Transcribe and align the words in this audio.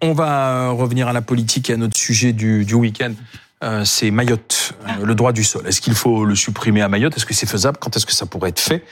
On 0.00 0.12
va 0.12 0.70
revenir 0.70 1.08
à 1.08 1.12
la 1.12 1.22
politique 1.22 1.70
et 1.70 1.74
à 1.74 1.76
notre 1.76 1.96
sujet 1.96 2.32
du, 2.32 2.64
du 2.64 2.74
week-end. 2.74 3.12
Euh, 3.62 3.84
c'est 3.84 4.10
Mayotte, 4.10 4.74
euh, 4.86 5.06
le 5.06 5.14
droit 5.14 5.32
du 5.32 5.42
sol. 5.42 5.66
Est-ce 5.66 5.80
qu'il 5.80 5.94
faut 5.94 6.26
le 6.26 6.34
supprimer 6.34 6.82
à 6.82 6.88
Mayotte? 6.88 7.16
Est-ce 7.16 7.24
que 7.24 7.32
c'est 7.32 7.48
faisable? 7.48 7.78
Quand 7.80 7.96
est-ce 7.96 8.04
que 8.04 8.12
ça 8.12 8.26
pourrait 8.26 8.50
être 8.50 8.60
fait? 8.60 8.84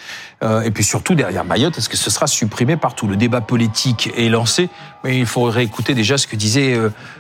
Euh, 0.43 0.63
Et 0.63 0.71
puis 0.71 0.83
surtout, 0.83 1.15
derrière 1.15 1.45
Mayotte, 1.45 1.77
est-ce 1.77 1.91
que 1.91 1.97
ce 1.99 2.11
sera 2.11 2.27
supprimé 2.27 2.79
partout? 2.79 3.07
Le 3.07 3.17
débat 3.17 3.43
politique 3.43 4.11
est 4.17 4.31
lancé, 4.31 4.71
mais 5.05 5.19
il 5.19 5.27
faudrait 5.27 5.65
écouter 5.65 5.95
déjà 5.95 6.17
ce 6.17 6.27
que 6.27 6.37
disait 6.37 6.79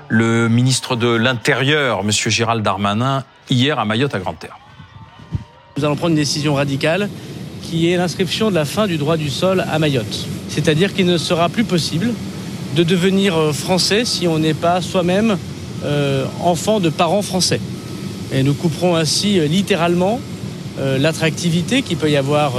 le 0.08 0.48
ministre 0.48 0.96
de 0.96 1.08
l'Intérieur, 1.08 2.04
Monsieur 2.04 2.30
Gérald 2.30 2.62
Darmanin, 2.62 3.24
hier 3.50 3.78
à 3.78 3.84
Mayotte, 3.84 4.14
à 4.14 4.18
Grande-Terre. 4.20 4.56
Nous 5.76 5.84
allons 5.84 5.96
prendre 5.96 6.10
une 6.12 6.16
décision 6.16 6.54
radicale 6.54 7.10
qui 7.62 7.90
est 7.90 7.96
l'inscription 7.96 8.50
de 8.50 8.54
la 8.54 8.64
fin 8.64 8.86
du 8.86 8.96
droit 8.96 9.18
du 9.18 9.28
sol 9.28 9.64
à 9.70 9.78
Mayotte. 9.78 10.26
C'est-à-dire 10.48 10.94
qu'il 10.94 11.06
ne 11.06 11.18
sera 11.18 11.48
plus 11.48 11.64
possible 11.64 12.14
de 12.74 12.82
devenir 12.82 13.54
français 13.54 14.04
si 14.04 14.26
on 14.26 14.38
n'est 14.38 14.54
pas 14.54 14.80
soi-même 14.80 15.36
euh, 15.84 16.26
enfants 16.40 16.78
de 16.78 16.90
parents 16.90 17.22
français. 17.22 17.60
Et 18.32 18.44
nous 18.44 18.54
couperons 18.54 18.94
ainsi 18.94 19.40
euh, 19.40 19.46
littéralement 19.46 20.20
euh, 20.78 20.96
l'attractivité 20.96 21.82
qu'il 21.82 21.96
peut 21.96 22.08
y 22.08 22.16
avoir 22.16 22.52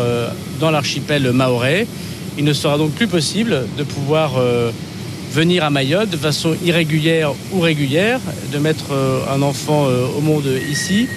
dans 0.59 0.71
l'archipel 0.71 1.31
maorais. 1.31 1.87
Il 2.37 2.43
ne 2.43 2.51
sera 2.51 2.77
donc 2.77 2.91
plus 2.91 3.07
possible 3.07 3.65
de 3.77 3.83
pouvoir 3.83 4.33
venir 5.31 5.63
à 5.63 5.69
Mayotte 5.69 6.09
de 6.09 6.17
façon 6.17 6.55
irrégulière 6.65 7.31
ou 7.51 7.59
régulière, 7.59 8.19
de 8.51 8.57
mettre 8.57 8.85
un 9.31 9.41
enfant 9.43 9.85
au 10.17 10.21
monde 10.21 10.47
ici 10.71 11.07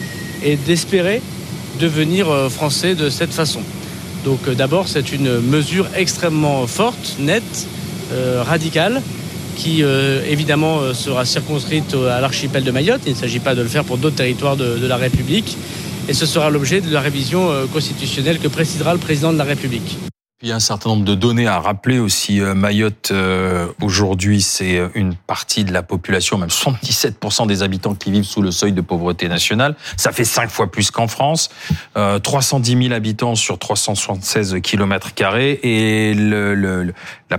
et 0.44 0.56
d'espérer 0.56 1.22
devenir 1.80 2.26
français 2.50 2.94
de 2.94 3.08
cette 3.08 3.32
façon. 3.32 3.60
Donc 4.24 4.48
d'abord, 4.50 4.88
c'est 4.88 5.10
une 5.12 5.40
mesure 5.40 5.86
extrêmement 5.96 6.66
forte, 6.66 7.16
nette, 7.18 7.66
radicale, 8.44 9.02
qui 9.56 9.82
euh, 9.82 10.22
évidemment 10.28 10.80
euh, 10.80 10.94
sera 10.94 11.24
circonscrite 11.24 11.94
à 11.94 12.20
l'archipel 12.20 12.62
de 12.62 12.70
Mayotte. 12.70 13.00
Il 13.06 13.14
ne 13.14 13.18
s'agit 13.18 13.40
pas 13.40 13.54
de 13.54 13.62
le 13.62 13.68
faire 13.68 13.84
pour 13.84 13.98
d'autres 13.98 14.16
territoires 14.16 14.56
de, 14.56 14.86
la 14.86 14.96
République. 14.96 15.56
Et 16.08 16.12
ce 16.12 16.26
sera 16.26 16.50
l'objet 16.50 16.80
de 16.80 16.92
la 16.92 17.00
révision 17.00 17.50
euh, 17.50 17.66
constitutionnelle 17.66 18.38
que 18.38 18.48
présidera 18.48 18.92
le 18.92 19.00
président 19.00 19.32
de 19.32 19.38
la 19.38 19.44
République. 19.44 19.98
Il 20.42 20.48
y 20.48 20.52
a 20.52 20.54
un 20.54 20.60
certain 20.60 20.90
nombre 20.90 21.06
de 21.06 21.14
données 21.14 21.46
à 21.46 21.58
rappeler 21.60 21.98
aussi. 21.98 22.40
Mayotte, 22.40 23.10
aujourd'hui, 23.80 24.42
c'est 24.42 24.82
une 24.94 25.14
partie 25.14 25.64
de 25.64 25.72
la 25.72 25.82
population, 25.82 26.36
même 26.36 26.50
77% 26.50 27.46
des 27.46 27.62
habitants 27.62 27.94
qui 27.94 28.10
vivent 28.10 28.24
sous 28.24 28.42
le 28.42 28.50
seuil 28.50 28.72
de 28.72 28.82
pauvreté 28.82 29.28
nationale. 29.28 29.76
Ça 29.96 30.12
fait 30.12 30.26
cinq 30.26 30.50
fois 30.50 30.70
plus 30.70 30.90
qu'en 30.90 31.08
France. 31.08 31.48
310 31.94 32.82
000 32.82 32.94
habitants 32.94 33.34
sur 33.34 33.58
376 33.58 34.60
kilomètres 34.62 35.14
carrés. 35.14 35.58
Et 35.62 36.12
le, 36.12 36.54
le, 36.54 36.92
la 37.30 37.38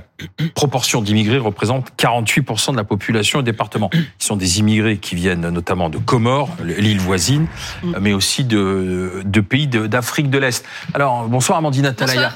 proportion 0.56 1.02
d'immigrés 1.02 1.38
représente 1.38 1.92
48% 2.00 2.72
de 2.72 2.78
la 2.78 2.84
population 2.84 3.40
au 3.40 3.42
département. 3.44 3.92
Ils 3.94 4.08
sont 4.18 4.36
des 4.36 4.58
immigrés 4.60 4.98
qui 4.98 5.14
viennent 5.14 5.48
notamment 5.50 5.90
de 5.90 6.00
Comores, 6.00 6.50
l'île 6.64 7.00
voisine, 7.00 7.48
mm. 7.84 7.96
mais 8.02 8.14
aussi 8.14 8.44
de, 8.44 9.22
de 9.24 9.42
pays 9.42 9.68
d'Afrique 9.68 10.32
de, 10.32 10.40
l'Est. 10.40 10.66
Alors, 10.96 11.28
bonsoir 11.28 11.60
Amandine 11.60 11.86
Atalaya. 11.86 12.32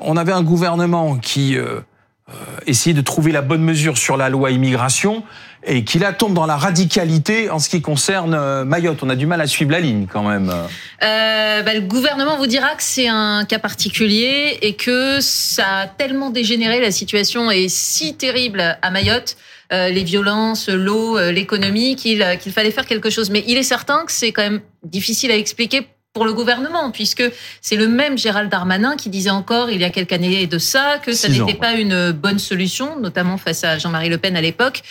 On 0.00 0.16
avait 0.16 0.32
un 0.32 0.42
gouvernement 0.42 1.16
qui 1.16 1.56
euh, 1.56 1.80
euh, 2.28 2.32
essayait 2.66 2.94
de 2.94 3.00
trouver 3.00 3.32
la 3.32 3.42
bonne 3.42 3.62
mesure 3.62 3.98
sur 3.98 4.16
la 4.16 4.28
loi 4.28 4.50
immigration 4.50 5.22
et 5.62 5.84
qui 5.84 5.98
là 5.98 6.14
tombe 6.14 6.32
dans 6.32 6.46
la 6.46 6.56
radicalité 6.56 7.50
en 7.50 7.58
ce 7.58 7.68
qui 7.68 7.82
concerne 7.82 8.34
euh, 8.34 8.64
Mayotte. 8.64 9.02
On 9.02 9.10
a 9.10 9.16
du 9.16 9.26
mal 9.26 9.40
à 9.42 9.46
suivre 9.46 9.72
la 9.72 9.80
ligne 9.80 10.06
quand 10.10 10.22
même. 10.22 10.52
Bah, 11.00 11.74
le 11.74 11.80
gouvernement 11.80 12.38
vous 12.38 12.46
dira 12.46 12.74
que 12.74 12.82
c'est 12.82 13.08
un 13.08 13.44
cas 13.44 13.58
particulier 13.58 14.58
et 14.62 14.74
que 14.74 15.18
ça 15.20 15.80
a 15.80 15.86
tellement 15.86 16.30
dégénéré, 16.30 16.80
la 16.80 16.90
situation 16.90 17.50
est 17.50 17.68
si 17.68 18.14
terrible 18.14 18.78
à 18.80 18.90
Mayotte. 18.90 19.36
Les 19.70 20.02
violences, 20.02 20.68
l'eau, 20.68 21.20
l'économie, 21.30 21.94
qu'il 21.94 22.24
fallait 22.52 22.70
faire 22.72 22.86
quelque 22.86 23.10
chose. 23.10 23.30
Mais 23.30 23.44
il 23.46 23.56
est 23.56 23.62
certain 23.62 24.04
que 24.06 24.10
c'est 24.10 24.32
quand 24.32 24.42
même 24.42 24.62
difficile 24.82 25.30
à 25.30 25.36
expliquer 25.36 25.86
pour 26.12 26.24
le 26.24 26.32
gouvernement, 26.32 26.90
puisque 26.90 27.22
c'est 27.60 27.76
le 27.76 27.86
même 27.86 28.18
Gérald 28.18 28.50
Darmanin 28.50 28.96
qui 28.96 29.10
disait 29.10 29.30
encore 29.30 29.70
il 29.70 29.80
y 29.80 29.84
a 29.84 29.90
quelques 29.90 30.12
années 30.12 30.46
de 30.46 30.58
ça 30.58 30.98
que 30.98 31.12
ça 31.12 31.28
n'était 31.28 31.54
pas 31.54 31.74
une 31.74 32.10
bonne 32.12 32.38
solution, 32.38 32.98
notamment 32.98 33.36
face 33.36 33.62
à 33.62 33.78
Jean-Marie 33.78 34.08
Le 34.08 34.18
Pen 34.18 34.36
à 34.36 34.40
l'époque, 34.40 34.82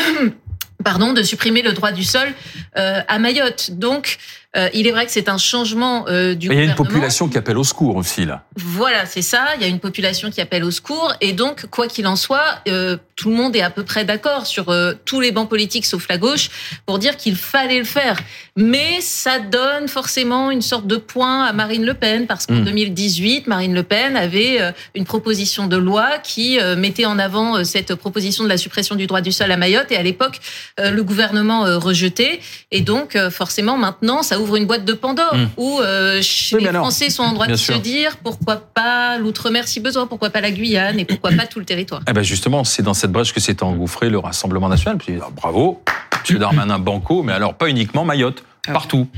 pardon, 0.85 1.13
de 1.13 1.23
supprimer 1.23 1.63
le 1.63 1.73
droit 1.73 1.91
du 1.91 2.05
sol 2.05 2.29
euh, 2.77 3.01
à 3.09 3.19
Mayotte. 3.19 3.73
Donc, 3.73 4.19
euh, 4.57 4.69
il 4.73 4.87
est 4.87 4.93
vrai 4.93 5.05
que 5.05 5.11
c'est 5.11 5.29
un 5.29 5.39
changement 5.39 6.05
euh, 6.09 6.35
du 6.35 6.47
Il 6.47 6.55
y 6.55 6.61
a 6.61 6.63
une 6.63 6.75
population 6.77 7.29
qui 7.29 7.37
appelle 7.37 7.59
au 7.59 7.65
secours 7.65 7.97
aussi 7.97 8.25
là. 8.25 8.45
Voilà, 8.57 9.05
c'est 9.05 9.23
ça. 9.23 9.47
Il 9.57 9.63
y 9.63 9.65
a 9.65 9.69
une 9.69 9.81
population 9.81 10.31
qui 10.31 10.41
appelle 10.41 10.63
au 10.63 10.71
secours 10.71 11.13
et 11.21 11.33
donc 11.33 11.67
quoi 11.71 11.89
qu'il 11.89 12.07
en 12.07 12.15
soit, 12.15 12.61
euh, 12.69 12.97
tout 13.17 13.31
le 13.31 13.37
monde 13.37 13.57
est 13.57 13.63
à 13.63 13.71
peu 13.71 13.83
près 13.83 14.05
d'accord 14.05 14.47
sur 14.47 14.75
tous 15.05 15.21
les 15.21 15.33
bancs 15.33 15.49
politiques 15.49 15.87
sauf 15.87 16.09
la 16.09 16.19
gauche 16.19 16.51
pour 16.87 16.99
dire 16.99 17.17
qu'il 17.17 17.37
fallait 17.37 17.79
le 17.79 17.85
faire. 17.85 18.19
Mais 18.57 19.01
ça 19.01 19.39
donne 19.39 19.89
forcément 19.89 20.51
une 20.51 20.63
sorte 20.63 20.87
de 20.87 20.97
point 20.97 21.45
à 21.45 21.53
Marine 21.53 21.85
Le 21.85 21.95
Pen 21.95 22.27
parce 22.27 22.47
qu'en 22.47 22.61
2018, 22.61 23.47
hmm. 23.47 23.49
Marine 23.49 23.75
Le 23.75 23.83
Pen 23.83 24.17
avait 24.17 24.59
une 24.95 25.05
proposition 25.05 25.67
de 25.67 25.77
loi 25.77 26.19
qui 26.23 26.59
mettait 26.77 27.07
en 27.07 27.19
avant 27.19 27.65
cette 27.65 27.95
proposition 27.95 28.45
de 28.45 28.49
la 28.49 28.57
suppression 28.57 28.97
du 28.97 29.07
droit 29.07 29.21
du 29.21 29.33
sol 29.33 29.51
à 29.51 29.57
Mayotte 29.57 29.93
et 29.93 29.97
à 29.97 30.03
l'époque 30.03 30.41
le 30.79 31.03
gouvernement 31.03 31.63
rejetait 31.79 32.41
et 32.73 32.81
donc 32.81 33.17
forcément 33.31 33.77
maintenant 33.77 34.23
ça 34.23 34.41
ouvre 34.41 34.44
une 34.57 34.67
boîte 34.67 34.85
de 34.85 34.93
Pandore 34.93 35.35
hmm. 35.35 35.49
où 35.57 35.81
euh, 35.81 36.21
les 36.53 36.73
Français 36.73 37.11
sont 37.11 37.23
en 37.23 37.33
droit 37.33 37.47
de 37.47 37.57
se 37.57 37.73
dire 37.73 38.17
pourquoi 38.23 38.57
pas 38.57 39.19
l'outre-mer 39.19 39.67
si 39.67 39.81
besoin, 39.81 40.07
pourquoi 40.07 40.31
pas 40.31 40.41
la 40.41 40.51
Guyane 40.51 40.99
et 41.01 41.05
pourquoi 41.05 41.31
pas 41.33 41.47
tout 41.47 41.59
le 41.59 41.65
territoire. 41.65 42.03
Eh 42.09 42.13
ben 42.13 42.23
justement, 42.23 42.65
c'est 42.65 42.83
dans 42.83 42.95
cette 42.95 43.13
brèche 43.13 43.33
que 43.33 43.41
s'est 43.41 43.63
engouffré 43.63 44.11
le 44.11 44.19
Rassemblement 44.19 44.69
national. 44.69 44.99
Puis, 44.99 45.19
bravo, 45.37 45.83
M. 46.31 46.39
Darmanin 46.39 46.79
Banco, 46.79 47.23
mais 47.23 47.33
alors 47.33 47.55
pas 47.55 47.69
uniquement 47.69 48.05
Mayotte, 48.05 48.45
ah 48.67 48.73
partout. 48.73 49.09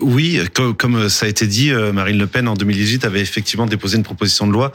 Oui, 0.00 0.40
comme, 0.76 1.08
ça 1.08 1.26
a 1.26 1.28
été 1.28 1.46
dit, 1.46 1.70
euh, 1.70 1.92
Marine 1.92 2.18
Le 2.18 2.26
Pen 2.26 2.48
en 2.48 2.54
2018 2.54 3.04
avait 3.04 3.20
effectivement 3.20 3.66
déposé 3.66 3.96
une 3.96 4.02
proposition 4.02 4.46
de 4.46 4.52
loi 4.52 4.72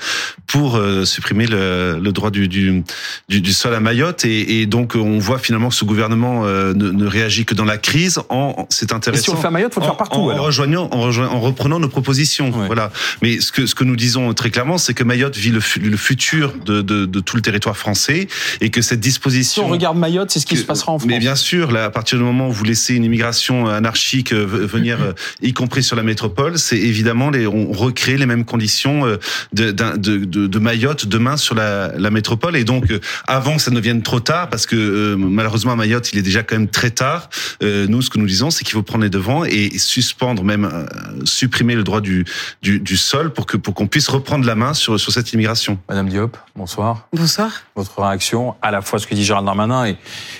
pour 0.47 0.75
euh, 0.75 1.05
supprimer 1.05 1.45
le, 1.45 1.99
droit 2.11 2.31
du, 2.31 2.47
du, 2.47 2.83
du, 3.29 3.53
sol 3.53 3.73
à 3.73 3.79
Mayotte, 3.79 4.25
et, 4.25 4.65
donc 4.65 4.95
on 4.95 5.19
voit 5.19 5.39
finalement 5.39 5.69
que 5.69 5.75
ce 5.75 5.85
gouvernement 5.85 6.45
euh, 6.45 6.73
ne, 6.73 7.05
réagit 7.05 7.45
que 7.45 7.53
dans 7.53 7.65
la 7.65 7.77
crise. 7.77 8.19
En, 8.29 8.67
c'est 8.69 8.91
intéressant. 8.91 9.21
Et 9.21 9.23
si 9.23 9.29
on 9.29 9.35
fait 9.35 9.47
à 9.47 9.51
Mayotte, 9.51 9.73
faut 9.73 9.81
le 9.81 9.85
faire 9.85 9.97
partout. 9.97 10.31
En, 10.31 10.41
rejoignant, 10.41 10.89
en, 10.91 11.01
rejoignant, 11.01 11.33
en 11.33 11.39
reprenant 11.39 11.79
nos 11.79 11.89
propositions. 11.89 12.49
Voilà. 12.51 12.91
Mais 13.21 13.39
ce 13.39 13.51
que 13.51 13.65
ce 13.65 13.75
que 13.75 13.83
nous 13.83 13.95
disons 13.95 14.33
très 14.33 14.49
clairement, 14.49 14.77
c'est 14.77 14.93
que 14.93 15.03
Mayotte 15.03 15.37
vit 15.37 15.51
le, 15.51 15.61
le 15.81 15.97
futur 15.97 16.53
de, 16.65 16.81
de, 16.81 17.05
de, 17.05 17.19
tout 17.19 17.35
le 17.35 17.41
territoire 17.41 17.77
français, 17.77 18.27
et 18.61 18.69
que 18.69 18.81
cette 18.81 18.99
disposition. 18.99 19.63
Si 19.63 19.67
on 19.67 19.71
regarde 19.71 19.97
Mayotte, 19.97 20.31
c'est 20.31 20.39
ce 20.39 20.45
qui 20.45 20.57
se 20.57 20.63
passera 20.63 20.91
en 20.91 20.99
France. 20.99 21.07
Mais 21.07 21.19
bien 21.19 21.35
sûr, 21.35 21.71
là, 21.71 21.85
à 21.85 21.89
partir 21.89 22.17
du 22.17 22.23
moment 22.23 22.47
où 22.49 22.51
vous 22.51 22.63
laissez 22.63 22.95
une 22.95 23.03
immigration 23.03 23.67
anarchique 23.67 24.33
venir 24.33 24.97
euh, 25.03 25.13
y 25.41 25.53
compris 25.53 25.83
sur 25.83 25.95
la 25.95 26.03
métropole, 26.03 26.57
c'est 26.57 26.77
évidemment 26.77 27.29
les, 27.29 27.47
on 27.47 27.71
recrée 27.71 28.17
les 28.17 28.25
mêmes 28.25 28.45
conditions 28.45 29.05
euh, 29.05 29.17
de, 29.53 29.71
de, 29.71 30.17
de, 30.25 30.47
de 30.47 30.59
Mayotte 30.59 31.05
demain 31.05 31.37
sur 31.37 31.55
la, 31.55 31.91
la 31.97 32.09
métropole. 32.09 32.55
Et 32.55 32.63
donc, 32.63 32.91
euh, 32.91 32.99
avant 33.27 33.55
que 33.55 33.61
ça 33.61 33.71
ne 33.71 33.79
vienne 33.79 34.01
trop 34.01 34.19
tard, 34.19 34.49
parce 34.49 34.65
que 34.65 35.15
malheureusement 35.15 35.73
à 35.73 35.75
Mayotte, 35.75 36.11
il 36.13 36.19
est 36.19 36.23
déjà 36.23 36.43
quand 36.43 36.55
même 36.55 36.67
très 36.67 36.91
tard. 36.91 37.29
nous, 37.61 38.01
ce 38.01 38.09
que 38.09 38.19
nous 38.19 38.25
disons, 38.25 38.49
c'est 38.51 38.63
qu'il 38.63 38.73
faut 38.73 38.83
prendre 38.83 39.03
les 39.03 39.09
devants 39.09 39.43
et 39.45 39.77
suspendre, 39.77 40.43
même 40.43 40.87
supprimer 41.23 41.75
le 41.75 41.83
droit 41.83 42.01
du, 42.01 42.25
du, 42.61 42.79
du 42.79 42.97
sol 42.97 43.31
pour 43.33 43.45
que 43.45 43.57
pour 43.57 43.73
qu'on 43.73 43.87
puisse 43.87 44.07
reprendre 44.07 44.45
la 44.45 44.55
main 44.55 44.73
sur 44.73 44.99
sur 44.99 45.11
cette 45.11 45.33
immigration. 45.33 45.79
Madame 45.89 46.09
Diop, 46.09 46.37
bonsoir. 46.55 47.07
Bonsoir. 47.13 47.51
Votre 47.75 48.01
réaction 48.01 48.55
à 48.61 48.71
la 48.71 48.81
fois 48.81 48.99
ce 48.99 49.07
que 49.07 49.15
dit 49.15 49.23
Gérald 49.23 49.45
Darmanin 49.45 49.85
et, 49.85 49.97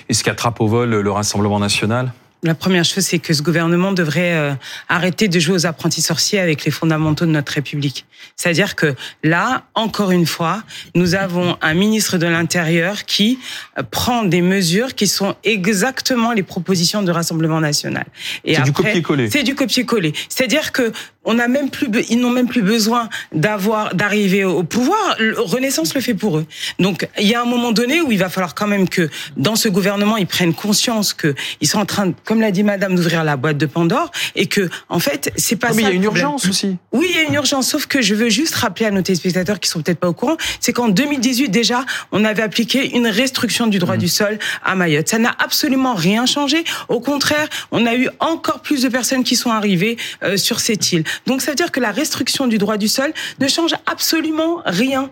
et 0.08 0.14
ce 0.14 0.22
qu'attrape 0.24 0.60
au 0.60 0.68
vol 0.68 0.90
le 0.90 1.10
Rassemblement 1.10 1.58
national? 1.58 2.12
La 2.44 2.54
première 2.54 2.84
chose, 2.84 3.04
c'est 3.04 3.18
que 3.18 3.32
ce 3.32 3.40
gouvernement 3.40 3.92
devrait 3.92 4.34
euh, 4.34 4.52
arrêter 4.90 5.28
de 5.28 5.40
jouer 5.40 5.54
aux 5.54 5.66
apprentis 5.66 6.02
sorciers 6.02 6.38
avec 6.38 6.66
les 6.66 6.70
fondamentaux 6.70 7.24
de 7.24 7.30
notre 7.30 7.52
République. 7.52 8.04
C'est-à-dire 8.36 8.76
que 8.76 8.94
là, 9.22 9.64
encore 9.74 10.10
une 10.10 10.26
fois, 10.26 10.62
nous 10.94 11.14
avons 11.14 11.56
un 11.62 11.72
ministre 11.72 12.18
de 12.18 12.26
l'Intérieur 12.26 13.06
qui 13.06 13.38
euh, 13.78 13.82
prend 13.82 14.24
des 14.24 14.42
mesures 14.42 14.94
qui 14.94 15.06
sont 15.06 15.36
exactement 15.42 16.32
les 16.32 16.42
propositions 16.42 17.02
du 17.02 17.10
Rassemblement 17.10 17.60
national. 17.60 18.04
C'est 18.46 18.62
du 18.62 18.72
copier-coller. 18.72 19.30
C'est 19.30 19.42
du 19.42 19.54
copier-coller. 19.54 20.12
C'est-à-dire 20.28 20.72
que 20.72 20.92
on 21.24 21.38
a 21.38 21.48
même 21.48 21.70
plus, 21.70 21.88
ils 22.10 22.18
n'ont 22.18 22.30
même 22.30 22.48
plus 22.48 22.62
besoin 22.62 23.08
d'avoir, 23.32 23.94
d'arriver 23.94 24.44
au 24.44 24.62
pouvoir. 24.62 25.16
Renaissance 25.36 25.94
le 25.94 26.00
fait 26.00 26.14
pour 26.14 26.38
eux. 26.38 26.46
Donc, 26.78 27.08
il 27.18 27.26
y 27.26 27.34
a 27.34 27.42
un 27.42 27.46
moment 27.46 27.72
donné 27.72 28.00
où 28.00 28.12
il 28.12 28.18
va 28.18 28.28
falloir 28.28 28.54
quand 28.54 28.66
même 28.66 28.88
que 28.88 29.08
dans 29.36 29.56
ce 29.56 29.68
gouvernement, 29.68 30.16
ils 30.16 30.26
prennent 30.26 30.54
conscience 30.54 31.14
que 31.14 31.34
ils 31.60 31.68
sont 31.68 31.78
en 31.78 31.86
train, 31.86 32.12
comme 32.24 32.40
l'a 32.40 32.50
dit 32.50 32.62
Madame, 32.62 32.94
d'ouvrir 32.94 33.24
la 33.24 33.36
boîte 33.36 33.58
de 33.58 33.66
Pandore 33.66 34.10
et 34.34 34.46
que, 34.46 34.68
en 34.88 34.98
fait, 34.98 35.32
c'est 35.36 35.56
pas 35.56 35.68
ça. 35.68 35.74
Mais 35.74 35.82
il 35.82 35.88
y 35.88 35.90
a 35.90 35.94
une 35.94 36.04
urgence 36.04 36.46
aussi. 36.46 36.76
Oui, 36.92 37.06
il 37.10 37.16
y 37.16 37.18
a 37.18 37.22
une 37.22 37.34
urgence. 37.34 37.68
Sauf 37.68 37.86
que 37.86 38.02
je 38.02 38.14
veux 38.14 38.28
juste 38.28 38.54
rappeler 38.54 38.86
à 38.86 38.90
nos 38.90 39.02
téléspectateurs 39.02 39.60
qui 39.60 39.68
sont 39.68 39.82
peut-être 39.82 39.98
pas 39.98 40.08
au 40.08 40.12
courant, 40.14 40.36
c'est 40.60 40.72
qu'en 40.72 40.88
2018 40.88 41.48
déjà, 41.48 41.84
on 42.12 42.24
avait 42.24 42.42
appliqué 42.42 42.94
une 42.96 43.06
restriction 43.06 43.66
du 43.66 43.78
droit 43.78 43.96
mmh. 43.96 43.98
du 43.98 44.08
sol 44.08 44.38
à 44.62 44.74
Mayotte. 44.74 45.08
Ça 45.08 45.18
n'a 45.18 45.34
absolument 45.38 45.94
rien 45.94 46.26
changé. 46.26 46.64
Au 46.88 47.00
contraire, 47.00 47.48
on 47.70 47.86
a 47.86 47.94
eu 47.94 48.08
encore 48.20 48.60
plus 48.60 48.82
de 48.82 48.88
personnes 48.88 49.24
qui 49.24 49.36
sont 49.36 49.50
arrivées 49.50 49.96
euh, 50.22 50.36
sur 50.36 50.60
cette 50.60 50.92
île. 50.92 51.04
Donc 51.26 51.42
ça 51.42 51.50
veut 51.50 51.56
dire 51.56 51.72
que 51.72 51.80
la 51.80 51.90
restriction 51.90 52.46
du 52.46 52.58
droit 52.58 52.76
du 52.76 52.88
sol 52.88 53.12
ne 53.40 53.48
change 53.48 53.74
absolument 53.86 54.62
rien 54.64 55.10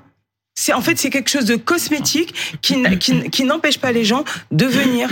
C'est 0.54 0.72
en 0.72 0.80
fait 0.80 0.98
c'est 0.98 1.10
quelque 1.10 1.30
chose 1.30 1.46
de 1.46 1.56
cosmétique 1.56 2.34
qui, 2.60 2.82
qui 3.30 3.44
n'empêche 3.44 3.78
pas 3.78 3.92
les 3.92 4.04
gens 4.04 4.24
de 4.50 4.66
venir. 4.66 5.08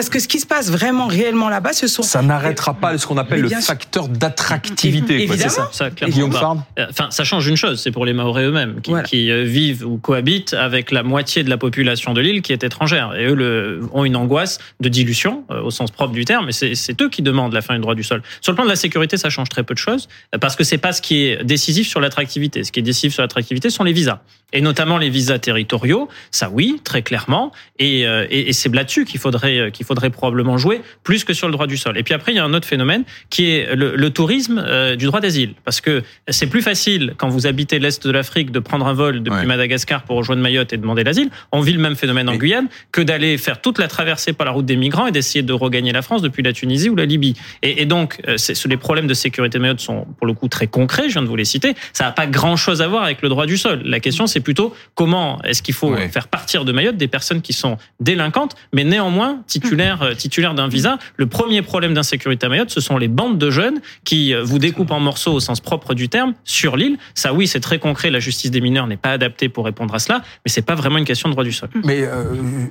Parce 0.00 0.08
que 0.08 0.18
ce 0.18 0.28
qui 0.28 0.40
se 0.40 0.46
passe 0.46 0.70
vraiment 0.70 1.08
réellement 1.08 1.50
là-bas, 1.50 1.74
ce 1.74 1.86
sont 1.86 2.02
Ça 2.02 2.22
n'arrêtera 2.22 2.72
pas 2.72 2.96
ce 2.96 3.06
qu'on 3.06 3.18
appelle 3.18 3.42
Mais 3.42 3.50
le 3.54 3.60
facteur 3.60 4.08
d'attractivité. 4.08 5.26
quoi, 5.26 5.36
c'est 5.36 5.42
Évidemment. 5.44 5.50
ça. 5.50 5.68
Ça, 5.72 5.90
clairement, 5.90 6.14
Guillaume 6.14 6.30
bah, 6.30 6.56
euh, 6.78 6.86
Enfin, 6.88 7.08
ça 7.10 7.22
change 7.22 7.46
une 7.46 7.56
chose, 7.56 7.78
c'est 7.82 7.90
pour 7.90 8.06
les 8.06 8.14
Mahorais 8.14 8.44
eux-mêmes 8.44 8.80
qui, 8.80 8.92
Voilà. 8.92 9.04
qui, 9.04 9.30
euh, 9.30 9.42
vivent 9.44 9.86
ou 9.86 9.98
cohabitent 9.98 10.54
avec 10.54 10.90
la 10.90 11.02
moitié 11.02 11.42
de 11.44 11.50
la 11.50 11.58
population 11.58 12.14
de 12.14 12.22
l'île 12.22 12.40
qui 12.40 12.54
est 12.54 12.64
étrangère. 12.64 13.14
Et 13.14 13.26
eux 13.26 13.34
le, 13.34 13.82
ont 13.92 14.06
une 14.06 14.16
angoisse 14.16 14.56
de 14.80 14.88
dilution 14.88 15.44
euh, 15.50 15.60
au 15.60 15.70
sens 15.70 15.90
propre 15.90 16.14
du 16.14 16.24
terme. 16.24 16.48
Et 16.48 16.52
c'est 16.52 17.02
eux 17.02 17.10
qui 17.10 17.20
demandent 17.20 17.52
la 17.52 17.60
fin 17.60 17.74
du 17.74 17.80
droit 17.80 17.94
du 17.94 18.02
sol. 18.02 18.22
Sur 18.40 18.52
le 18.52 18.56
plan 18.56 18.64
de 18.64 18.70
la 18.70 18.76
sécurité, 18.76 19.18
ça 19.18 19.28
change 19.28 19.50
très 19.50 19.64
peu 19.64 19.74
de 19.74 19.78
choses 19.78 20.08
parce 20.40 20.56
que 20.56 20.64
c'est 20.64 20.78
pas 20.78 20.94
ce 20.94 21.02
qui 21.02 21.26
est 21.26 21.44
décisif 21.44 21.86
sur 21.86 22.00
l'attractivité. 22.00 22.64
Ce 22.64 22.72
qui 22.72 22.80
est 22.80 22.82
décisif 22.82 23.12
sur 23.12 23.22
l'attractivité 23.22 23.68
sont 23.68 23.84
les 23.84 23.92
visas 23.92 24.20
et 24.54 24.62
notamment 24.62 24.96
les 24.96 25.10
visas 25.10 25.38
territoriaux. 25.38 26.08
Ça, 26.30 26.48
oui, 26.50 26.80
très 26.84 27.02
clairement. 27.02 27.52
Et, 27.78 28.06
euh, 28.06 28.26
et, 28.30 28.48
et 28.48 28.52
c'est 28.54 28.74
là-dessus 28.74 29.04
qu'il 29.04 29.20
faudrait 29.20 29.70
qu'il 29.72 29.84
faudrait 29.90 30.10
probablement 30.10 30.56
jouer 30.56 30.82
plus 31.02 31.24
que 31.24 31.32
sur 31.32 31.48
le 31.48 31.52
droit 31.52 31.66
du 31.66 31.76
sol. 31.76 31.98
Et 31.98 32.04
puis 32.04 32.14
après, 32.14 32.30
il 32.30 32.36
y 32.36 32.38
a 32.38 32.44
un 32.44 32.54
autre 32.54 32.68
phénomène 32.68 33.02
qui 33.28 33.50
est 33.50 33.74
le, 33.74 33.96
le 33.96 34.10
tourisme 34.10 34.62
euh, 34.64 34.94
du 34.94 35.06
droit 35.06 35.18
d'asile, 35.20 35.54
parce 35.64 35.80
que 35.80 36.04
c'est 36.28 36.46
plus 36.46 36.62
facile 36.62 37.14
quand 37.18 37.28
vous 37.28 37.48
habitez 37.48 37.80
l'est 37.80 38.06
de 38.06 38.12
l'Afrique 38.12 38.52
de 38.52 38.60
prendre 38.60 38.86
un 38.86 38.92
vol 38.92 39.22
depuis 39.24 39.40
Ouais. 39.40 39.46
Madagascar 39.46 40.02
pour 40.04 40.16
rejoindre 40.16 40.42
Mayotte 40.42 40.72
et 40.72 40.76
demander 40.76 41.02
l'asile. 41.02 41.30
On 41.50 41.60
vit 41.60 41.72
le 41.72 41.80
même 41.80 41.96
phénomène 41.96 42.28
en 42.28 42.36
Guyane 42.36 42.68
que 42.92 43.00
d'aller 43.00 43.36
faire 43.38 43.60
toute 43.60 43.78
la 43.78 43.88
traversée 43.88 44.32
par 44.32 44.44
la 44.44 44.52
route 44.52 44.66
des 44.66 44.76
migrants 44.76 45.06
et 45.08 45.12
d'essayer 45.12 45.42
de 45.42 45.52
regagner 45.52 45.90
la 45.92 46.02
France 46.02 46.22
depuis 46.22 46.42
la 46.44 46.52
Tunisie 46.52 46.88
ou 46.88 46.94
la 46.94 47.06
Libye. 47.06 47.34
Et, 47.62 47.82
et 47.82 47.86
donc, 47.86 48.20
euh, 48.28 48.36
les 48.66 48.76
problèmes 48.76 49.06
de 49.08 49.14
sécurité 49.14 49.58
de 49.58 49.62
Mayotte 49.62 49.80
sont 49.80 50.06
pour 50.18 50.26
le 50.26 50.34
coup 50.34 50.46
très 50.48 50.66
concrets. 50.68 51.08
Je 51.08 51.14
viens 51.14 51.22
de 51.22 51.26
vous 51.28 51.36
les 51.36 51.44
citer. 51.44 51.74
Ça 51.92 52.04
n'a 52.04 52.12
pas 52.12 52.26
grand-chose 52.28 52.80
à 52.82 52.86
voir 52.88 53.02
avec 53.02 53.22
le 53.22 53.28
droit 53.28 53.46
du 53.46 53.56
sol. 53.56 53.80
La 53.84 53.98
question, 53.98 54.26
c'est 54.28 54.40
plutôt 54.40 54.74
comment 54.94 55.40
est-ce 55.42 55.62
qu'il 55.62 55.74
faut 55.74 55.90
Ouais. 55.90 56.08
faire 56.08 56.28
partir 56.28 56.64
de 56.64 56.70
Mayotte 56.72 56.96
des 56.96 57.08
personnes 57.08 57.40
qui 57.42 57.52
sont 57.54 57.76
délinquantes, 57.98 58.54
mais 58.72 58.84
néanmoins 58.84 59.42
titulaires, 59.46 59.69
euh, 59.78 60.14
titulaires 60.14 60.54
d'un 60.54 60.68
visa. 60.68 60.98
Le 61.16 61.26
premier 61.26 61.62
problème 61.62 61.94
d'insécurité 61.94 62.46
à 62.46 62.48
Mayotte, 62.48 62.70
ce 62.70 62.80
sont 62.80 62.96
les 62.96 63.08
bandes 63.08 63.38
de 63.38 63.50
jeunes 63.50 63.80
qui 64.04 64.34
euh, 64.34 64.42
vous 64.42 64.58
découpent 64.58 64.90
en 64.90 65.00
morceaux 65.00 65.32
au 65.32 65.40
sens 65.40 65.60
propre 65.60 65.94
du 65.94 66.08
terme 66.08 66.34
sur 66.44 66.76
l'île. 66.76 66.98
Ça, 67.14 67.32
oui, 67.32 67.46
c'est 67.46 67.60
très 67.60 67.78
concret. 67.78 68.10
La 68.10 68.20
justice 68.20 68.50
des 68.50 68.60
mineurs 68.60 68.86
n'est 68.86 68.96
pas 68.96 69.12
adaptée 69.12 69.48
pour 69.48 69.64
répondre 69.64 69.94
à 69.94 69.98
cela, 69.98 70.22
mais 70.44 70.50
c'est 70.50 70.62
pas 70.62 70.74
vraiment 70.74 70.98
une 70.98 71.04
question 71.04 71.28
de 71.28 71.34
droit 71.34 71.44
du 71.44 71.52
sol. 71.52 71.68
Mais 71.84 72.02
euh, 72.02 72.24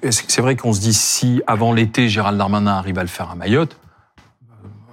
c'est 0.10 0.42
vrai 0.42 0.56
qu'on 0.56 0.74
se 0.74 0.82
dit 0.82 0.94
si 0.94 1.42
avant 1.48 1.74
l'été 1.74 2.10
Gérald 2.10 2.38
Darmanin 2.38 2.72
arrive 2.72 2.98
à 2.98 3.04
le 3.04 3.08
faire 3.08 3.30
à 3.32 3.36
Mayotte, 3.36 3.78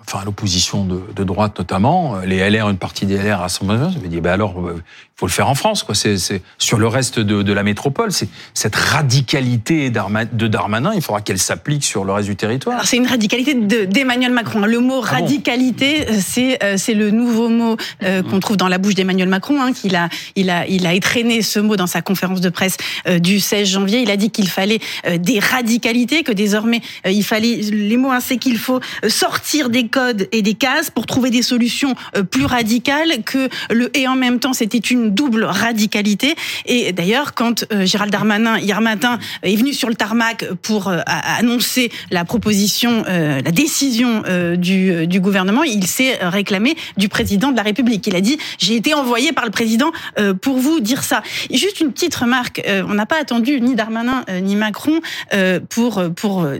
enfin 0.09 0.25
l'opposition 0.25 0.85
de, 0.85 1.01
de 1.15 1.25
droite 1.25 1.59
notamment, 1.59 2.17
euh, 2.17 2.25
les 2.27 2.49
LR, 2.49 2.69
une 2.69 2.77
partie 2.79 3.07
des 3.07 3.17
LR 3.19 3.43
à 3.43 3.49
son 3.49 3.65
moment, 3.65 3.91
ça 3.93 3.99
veut 3.99 4.09
dire 4.09 4.21
ben 4.21 4.33
alors 4.33 4.61
euh, 4.61 4.75
il 4.77 5.19
faut 5.19 5.27
le 5.27 5.33
faire 5.33 5.49
en 5.49 5.55
France 5.55 5.83
quoi. 5.83 5.95
C'est, 5.95 6.17
sur 6.59 6.79
le 6.79 6.87
reste 6.87 7.19
de, 7.19 7.43
de 7.43 7.53
la 7.53 7.63
métropole, 7.63 8.13
c'est 8.13 8.29
cette 8.55 8.77
radicalité 8.77 9.91
de 9.91 10.47
Darmanin, 10.47 10.93
il 10.95 11.01
faudra 11.03 11.21
qu'elle 11.23 11.39
s'applique 11.39 11.85
sur 11.85 12.05
le 12.05 12.13
reste 12.13 12.29
du 12.29 12.37
territoire. 12.37 12.85
C'est 12.87 12.97
une 12.99 13.07
radicalité 13.07 13.55
de- 13.55 13.85
d'Emmanuel 13.87 14.33
Macron. 14.33 14.61
Le 14.61 14.79
mot 14.81 15.03
Ah 15.07 15.13
radicalité, 15.17 16.07
euh, 16.09 16.19
c'est 16.21 16.59
c'est 16.77 16.95
le 16.95 17.11
nouveau 17.11 17.49
mot 17.49 17.77
euh, 18.03 18.23
qu'on 18.23 18.41
trouve 18.41 18.57
dans 18.57 18.69
la 18.69 18.79
bouche 18.79 18.95
d'Emmanuel 18.95 19.29
Macron. 19.29 19.61
Hein, 19.63 19.73
qu'il 19.73 19.97
a 19.97 20.09
il 20.35 20.51
a 20.51 20.67
il 20.67 20.87
a 20.87 20.93
étraîné 20.95 21.43
ce 21.43 21.61
mot 21.61 21.77
dans 21.77 21.87
sa 21.87 22.03
conférence 22.03 22.41
de 22.41 22.49
presse 22.51 22.77
du 23.21 23.41
16 23.41 23.69
janvier. 23.69 24.01
Il 24.03 24.11
a 24.11 24.17
dit 24.17 24.31
qu'il 24.31 24.49
fallait 24.49 24.81
des 25.19 25.39
radicalités, 25.39 26.23
que 26.23 26.33
désormais 26.33 26.81
il 27.09 27.25
fallait 27.25 27.57
les 27.57 27.97
mots, 27.97 28.11
hein, 28.13 28.21
c'est 28.21 28.37
qu'il 28.37 28.59
faut 28.59 28.81
sortir 29.09 29.71
des 29.71 29.89
et 30.33 30.43
des 30.43 30.55
cases 30.55 30.91
pour 30.91 31.07
trouver 31.07 31.31
des 31.31 31.43
solutions 31.43 31.95
euh, 32.17 32.23
plus 32.23 32.45
radicales. 32.45 33.23
Que 33.25 33.49
le 33.71 33.97
et 33.97 34.09
en 34.09 34.17
même 34.17 34.39
temps 34.39 34.53
c'était 34.53 34.79
une 34.79 35.11
double 35.11 35.45
radicalité. 35.45 36.35
Et 36.67 36.93
d'ailleurs 36.93 37.35
quand 37.35 37.65
euh, 37.73 37.87
Gérald 37.87 38.13
Darmanin 38.13 38.59
hier 38.59 38.81
matin 38.81 39.19
est 39.43 39.57
venu 39.57 39.73
sur 39.73 39.89
le 39.89 39.95
tarmac 39.95 40.45
pour 40.63 40.89
euh, 40.89 41.01
annoncer 41.07 41.91
la 42.11 42.25
proposition, 42.25 43.05
euh, 43.09 43.41
la 43.45 43.53
décision 43.53 44.23
euh, 44.27 44.57
du, 44.57 44.91
euh, 44.91 45.07
du 45.07 45.21
gouvernement, 45.21 45.63
il 45.63 45.87
s'est 45.87 46.19
réclamé 46.21 46.77
du 46.97 47.09
président 47.09 47.51
de 47.51 47.57
la 47.57 47.63
République. 47.63 48.07
Il 48.07 48.17
a 48.17 48.21
dit 48.21 48.39
j'ai 48.59 48.77
été 48.77 48.95
envoyé 48.95 49.33
par 49.33 49.45
le 49.45 49.51
président 49.51 49.93
euh, 50.19 50.35
pour 50.35 50.59
vous 50.59 50.81
dire 50.81 51.03
ça. 51.03 51.23
Juste 51.51 51.81
une 51.81 51.93
petite 51.93 52.15
remarque, 52.15 52.63
euh, 52.67 52.83
on 52.89 52.95
n'a 52.95 53.07
pas 53.07 53.21
attendu 53.21 53.61
ni 53.61 53.75
Darmanin 53.75 54.25
euh, 54.29 54.41
ni 54.41 54.57
Macron 54.57 55.01
euh, 55.33 55.61
pour 55.69 56.03
pour 56.15 56.43
euh, 56.43 56.59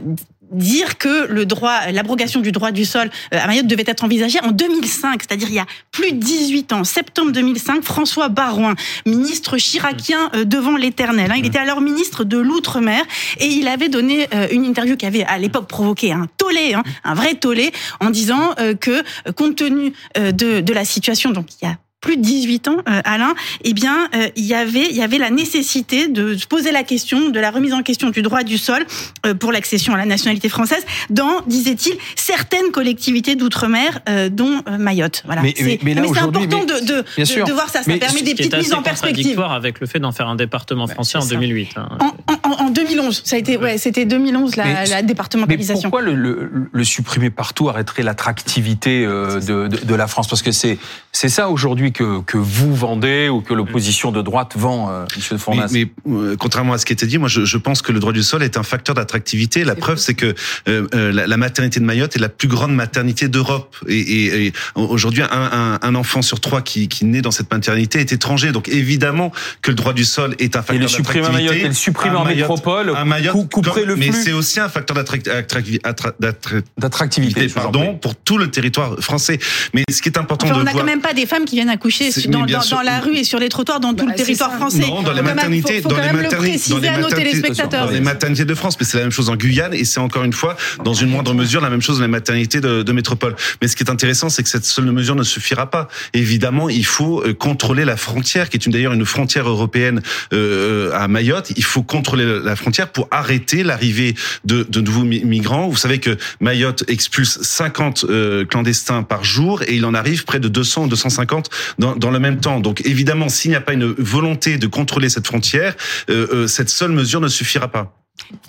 dire 0.51 0.97
que 0.97 1.27
le 1.27 1.45
droit, 1.45 1.91
l'abrogation 1.91 2.39
du 2.39 2.51
droit 2.51 2.71
du 2.71 2.85
sol 2.85 3.09
euh, 3.33 3.39
à 3.39 3.47
Mayotte 3.47 3.67
devait 3.67 3.83
être 3.87 4.03
envisagée 4.03 4.39
en 4.41 4.51
2005, 4.51 5.21
c'est-à-dire 5.21 5.49
il 5.49 5.55
y 5.55 5.59
a 5.59 5.65
plus 5.91 6.11
de 6.13 6.17
18 6.19 6.73
ans, 6.73 6.83
septembre 6.83 7.31
2005, 7.31 7.83
François 7.83 8.29
Barouin, 8.29 8.75
ministre 9.05 9.57
chiracien 9.57 10.29
euh, 10.35 10.45
devant 10.45 10.77
l'éternel. 10.77 11.31
hein. 11.31 11.35
Il 11.37 11.45
était 11.45 11.59
alors 11.59 11.81
ministre 11.81 12.23
de 12.23 12.37
l'Outre-mer 12.37 13.03
et 13.39 13.47
il 13.47 13.67
avait 13.67 13.89
donné 13.89 14.27
euh, 14.33 14.47
une 14.51 14.65
interview 14.65 14.95
qui 14.95 15.05
avait 15.05 15.23
à 15.23 15.37
l'époque 15.37 15.67
provoqué 15.67 16.11
un 16.11 16.27
tollé, 16.37 16.73
hein, 16.73 16.83
un 17.03 17.13
vrai 17.13 17.35
tollé, 17.35 17.71
en 17.99 18.09
disant 18.09 18.55
que 18.79 19.03
compte 19.33 19.55
tenu 19.55 19.93
de, 20.15 20.61
de 20.61 20.73
la 20.73 20.85
situation, 20.85 21.31
donc 21.31 21.47
il 21.61 21.65
y 21.65 21.67
a 21.67 21.77
plus 21.99 22.15
de 22.17 22.21
18 22.21 22.67
ans, 22.67 22.77
euh, 22.87 23.01
Alain, 23.05 23.33
eh 23.63 23.73
bien, 23.73 24.07
euh, 24.13 24.27
il 24.35 24.45
y 24.45 24.53
avait, 24.53 24.85
il 24.89 24.95
y 24.95 25.01
avait 25.01 25.17
la 25.17 25.31
nécessité 25.31 26.07
de 26.07 26.35
se 26.37 26.45
poser 26.45 26.71
la 26.71 26.83
question 26.83 27.29
de 27.29 27.39
la 27.39 27.49
remise 27.49 27.73
en 27.73 27.81
question 27.81 28.09
du 28.11 28.21
droit 28.21 28.43
du 28.43 28.57
sol 28.59 28.85
euh, 29.25 29.33
pour 29.33 29.51
l'accession 29.51 29.93
à 29.95 29.97
la 29.97 30.05
nationalité 30.05 30.47
française 30.47 30.85
dans, 31.09 31.41
disait-il, 31.47 31.93
certaines 32.15 32.71
collectivités 32.71 33.35
d'outre-mer, 33.35 33.99
euh, 34.09 34.29
dont 34.29 34.61
euh, 34.67 34.77
Mayotte. 34.77 35.23
Voilà. 35.25 35.41
Mais- 35.41 35.53
C'est- 35.57 35.63
mais- 35.63 35.79
mais 35.83 35.93
là, 35.95 36.01
c'est 36.03 36.09
aujourd'hui, 36.11 36.43
important 36.43 36.65
mais- 36.69 36.81
de, 36.81 36.85
de, 36.85 37.43
de- 37.45 37.51
voir 37.51 37.69
ça. 37.69 37.79
Ça 37.81 37.85
Mais 37.87 37.97
permet 37.97 38.21
des 38.21 38.35
petites 38.35 38.55
mises 38.55 38.73
en 38.73 38.83
perspective. 38.83 39.15
contradictoire 39.17 39.51
avec 39.53 39.79
le 39.79 39.87
fait 39.87 39.99
d'en 39.99 40.11
faire 40.11 40.27
un 40.27 40.35
département 40.35 40.85
français 40.87 41.17
en 41.17 41.21
c'est 41.21 41.29
ça. 41.29 41.35
2008. 41.35 41.69
hein. 41.77 41.89
En, 41.99 42.05
en, 42.33 42.36
en 42.51 42.69
2011, 42.69 43.21
ça 43.25 43.35
a 43.35 43.39
été, 43.39 43.57
ouais, 43.57 43.77
c'était 43.77 44.05
2011 44.05 44.55
la, 44.55 44.63
Mais- 44.65 44.85
la 44.85 44.95
Mais 44.97 45.03
départementalisation. 45.03 45.81
pourquoi 45.89 46.01
le, 46.01 46.13
le, 46.15 46.49
le 46.71 46.83
supprimer 46.83 47.29
partout 47.29 47.69
arrêterait 47.69 48.03
l'attractivité 48.03 49.05
euh, 49.05 49.39
de, 49.39 49.67
de, 49.67 49.85
de 49.85 49.95
la 49.95 50.07
France? 50.07 50.27
Parce 50.27 50.41
que 50.41 50.51
c'est 50.51 50.77
c'est 51.11 51.29
ça 51.29 51.49
aujourd'hui 51.49 51.91
que, 51.93 52.21
que 52.21 52.37
vous 52.37 52.75
vendez 52.75 53.27
ou 53.29 53.41
que 53.41 53.53
l'opposition 53.55 54.11
de 54.11 54.21
droite 54.21 54.53
vend, 54.55 54.89
euh, 54.91 55.05
Monsieur 55.15 55.35
Mais, 55.35 55.39
Fournas. 55.39 55.67
mais, 55.71 55.87
euh, 56.07 56.35
contrairement 56.37 56.73
à 56.73 56.77
ce 56.77 56.85
qui 56.85 56.93
était 56.93 57.07
dit, 57.07 57.17
moi 57.17 57.27
je, 57.27 57.43
je 57.45 57.57
pense 57.57 57.81
que 57.81 57.91
le 57.91 57.99
droit 57.99 58.13
du 58.13 58.21
sol 58.23 58.43
est 58.43 58.55
un 58.57 58.63
facteur 58.63 58.93
d'attractivité. 58.95 59.63
La 59.63 59.75
preuve, 59.75 59.97
c'est 59.97 60.13
que 60.13 60.35
euh, 60.67 61.11
la, 61.11 61.25
la 61.25 61.37
maternité 61.37 61.79
de 61.79 61.85
Mayotte 61.85 62.15
est 62.15 62.19
la 62.19 62.29
plus 62.29 62.47
grande 62.47 62.73
maternité 62.75 63.27
d'Europe. 63.29 63.75
Et, 63.87 63.97
et, 63.99 64.45
et 64.47 64.53
aujourd'hui, 64.75 65.23
un, 65.23 65.27
un, 65.31 65.79
un 65.81 65.95
enfant 65.95 66.21
sur 66.21 66.39
trois 66.39 66.61
qui, 66.61 66.87
qui 66.87 67.05
naît 67.05 67.21
dans 67.21 67.31
cette 67.31 67.51
maternité 67.51 67.99
est 67.99 68.11
étranger. 68.11 68.51
Donc 68.51 68.67
évidemment 68.69 69.31
que 69.61 69.71
le 69.71 69.75
droit 69.75 69.93
du 69.93 70.05
sol 70.05 70.35
est 70.39 70.55
un 70.55 70.59
et 70.59 70.63
facteur 70.63 70.77
le 70.81 70.87
supprimer 70.87 71.21
d'attractivité. 71.21 71.53
Mayotte 71.53 71.65
et 71.65 71.67
le 71.69 71.73
supprimer 71.73 72.15
en 72.15 72.25
Mayotte- 72.25 72.36
métropole, 72.41 72.93
cou- 73.31 73.47
couperait 73.51 73.85
le 73.85 73.95
mais 73.95 74.07
flux 74.11 74.21
c'est 74.23 74.33
aussi 74.33 74.59
un 74.59 74.69
facteur 74.69 74.95
d'attrac- 74.97 75.27
attrac- 75.27 75.79
attra- 75.83 76.13
d'attra- 76.19 76.57
d'attractivité. 76.77 77.47
pardon, 77.47 77.95
pour 77.95 78.15
tout 78.15 78.37
le 78.37 78.49
territoire 78.49 78.95
français. 78.99 79.39
Mais 79.73 79.83
ce 79.91 80.01
qui 80.01 80.09
est 80.09 80.17
important 80.17 80.45
Enfin, 80.47 80.55
on 80.55 80.59
de 80.59 80.63
n'a 80.65 80.71
voir, 80.71 80.83
quand 80.83 80.89
même 80.89 81.01
pas 81.01 81.13
des 81.13 81.25
femmes 81.25 81.45
qui 81.45 81.55
viennent 81.55 81.69
accoucher 81.69 82.09
dans, 82.27 82.39
mais 82.41 82.45
bien 82.45 82.57
dans- 82.57 82.63
sûr. 82.63 82.77
dans 82.77 82.83
la 82.83 82.99
rue 82.99 83.15
et 83.17 83.23
sur 83.23 83.39
les 83.39 83.49
trottoirs 83.49 83.79
dans 83.79 83.93
tout 83.93 84.05
Bah, 84.05 84.11
le 84.11 84.17
c'est 84.17 84.23
territoire 84.25 84.51
ça. 84.51 84.57
français. 84.57 84.79
Non, 84.79 85.01
dans 85.01 85.13
les 85.13 85.21
maternités, 85.21 85.77
faut, 85.77 85.83
faut 85.83 85.89
dans 85.89 85.95
quand 85.95 86.01
les 86.03 86.07
le 86.09 86.13
maternités, 86.23 86.51
préciser 86.51 86.73
dans 86.75 86.81
les 86.81 86.87
à 86.87 86.97
nos 86.97 87.03
maternités, 87.03 87.29
téléspectateurs. 87.31 87.85
dans 87.87 87.91
les 87.91 88.01
maternités 88.01 88.45
de 88.45 88.55
France, 88.55 88.77
mais 88.79 88.85
c'est 88.85 88.97
la 88.97 89.03
même 89.03 89.11
chose 89.11 89.29
en 89.29 89.35
Guyane 89.35 89.73
et 89.73 89.85
c'est 89.85 89.99
encore 89.99 90.23
une 90.23 90.33
fois, 90.33 90.55
dans 90.83 90.93
une 90.93 91.09
moindre 91.09 91.33
mesure, 91.33 91.61
la 91.61 91.69
même 91.69 91.81
chose 91.81 91.97
dans 91.97 92.03
les 92.05 92.07
maternités 92.11 92.61
de, 92.61 92.83
de 92.83 92.91
métropole. 92.91 93.35
Mais 93.61 93.67
ce 93.67 93.75
qui 93.75 93.83
est 93.83 93.89
intéressant, 93.89 94.29
c'est 94.29 94.43
que 94.43 94.49
cette 94.49 94.65
seule 94.65 94.85
mesure 94.91 95.15
ne 95.15 95.23
suffira 95.23 95.69
pas. 95.69 95.87
Évidemment, 96.13 96.69
il 96.69 96.85
faut 96.85 97.21
euh, 97.23 97.33
contrôler 97.33 97.85
la 97.85 97.97
frontière, 97.97 98.49
qui 98.49 98.57
est 98.57 98.69
d'ailleurs 98.69 98.93
une 98.93 99.05
frontière 99.05 99.47
européenne 99.47 100.01
euh, 100.33 100.91
à 100.93 101.07
Mayotte. 101.07 101.51
Il 101.55 101.63
faut 101.63 101.83
contrôler 101.83 102.16
la 102.17 102.55
frontière 102.55 102.89
pour 102.91 103.07
arrêter 103.11 103.63
l'arrivée 103.63 104.15
de, 104.45 104.65
nouveaux 104.81 105.03
mi- 105.03 105.23
migrants. 105.23 105.67
Vous 105.67 105.77
savez 105.77 105.99
que 105.99 106.17
Mayotte 106.39 106.83
expulse 106.87 107.39
50 107.41 108.05
euh, 108.09 108.45
clandestins 108.45 109.03
par 109.03 109.23
jour 109.23 109.61
et 109.63 109.75
il 109.75 109.85
en 109.85 109.93
arrive 109.93 110.25
près 110.25 110.39
de 110.39 110.47
200 110.47 110.85
ou 110.85 110.87
250 110.87 111.49
dans, 111.79 111.95
dans 111.95 112.11
le 112.11 112.19
même 112.19 112.39
temps. 112.39 112.59
Donc 112.59 112.81
évidemment, 112.85 113.29
s'il 113.29 113.51
n'y 113.51 113.57
a 113.57 113.61
pas 113.61 113.73
une 113.73 113.85
volonté 113.97 114.57
de 114.57 114.67
contrôler 114.67 115.09
cette 115.09 115.27
frontière, 115.27 115.75
euh, 116.09 116.27
euh, 116.33 116.47
cette 116.47 116.69
seule 116.69 116.91
mesure 116.91 117.21
ne 117.21 117.27
suffira 117.27 117.67
pas. 117.67 117.93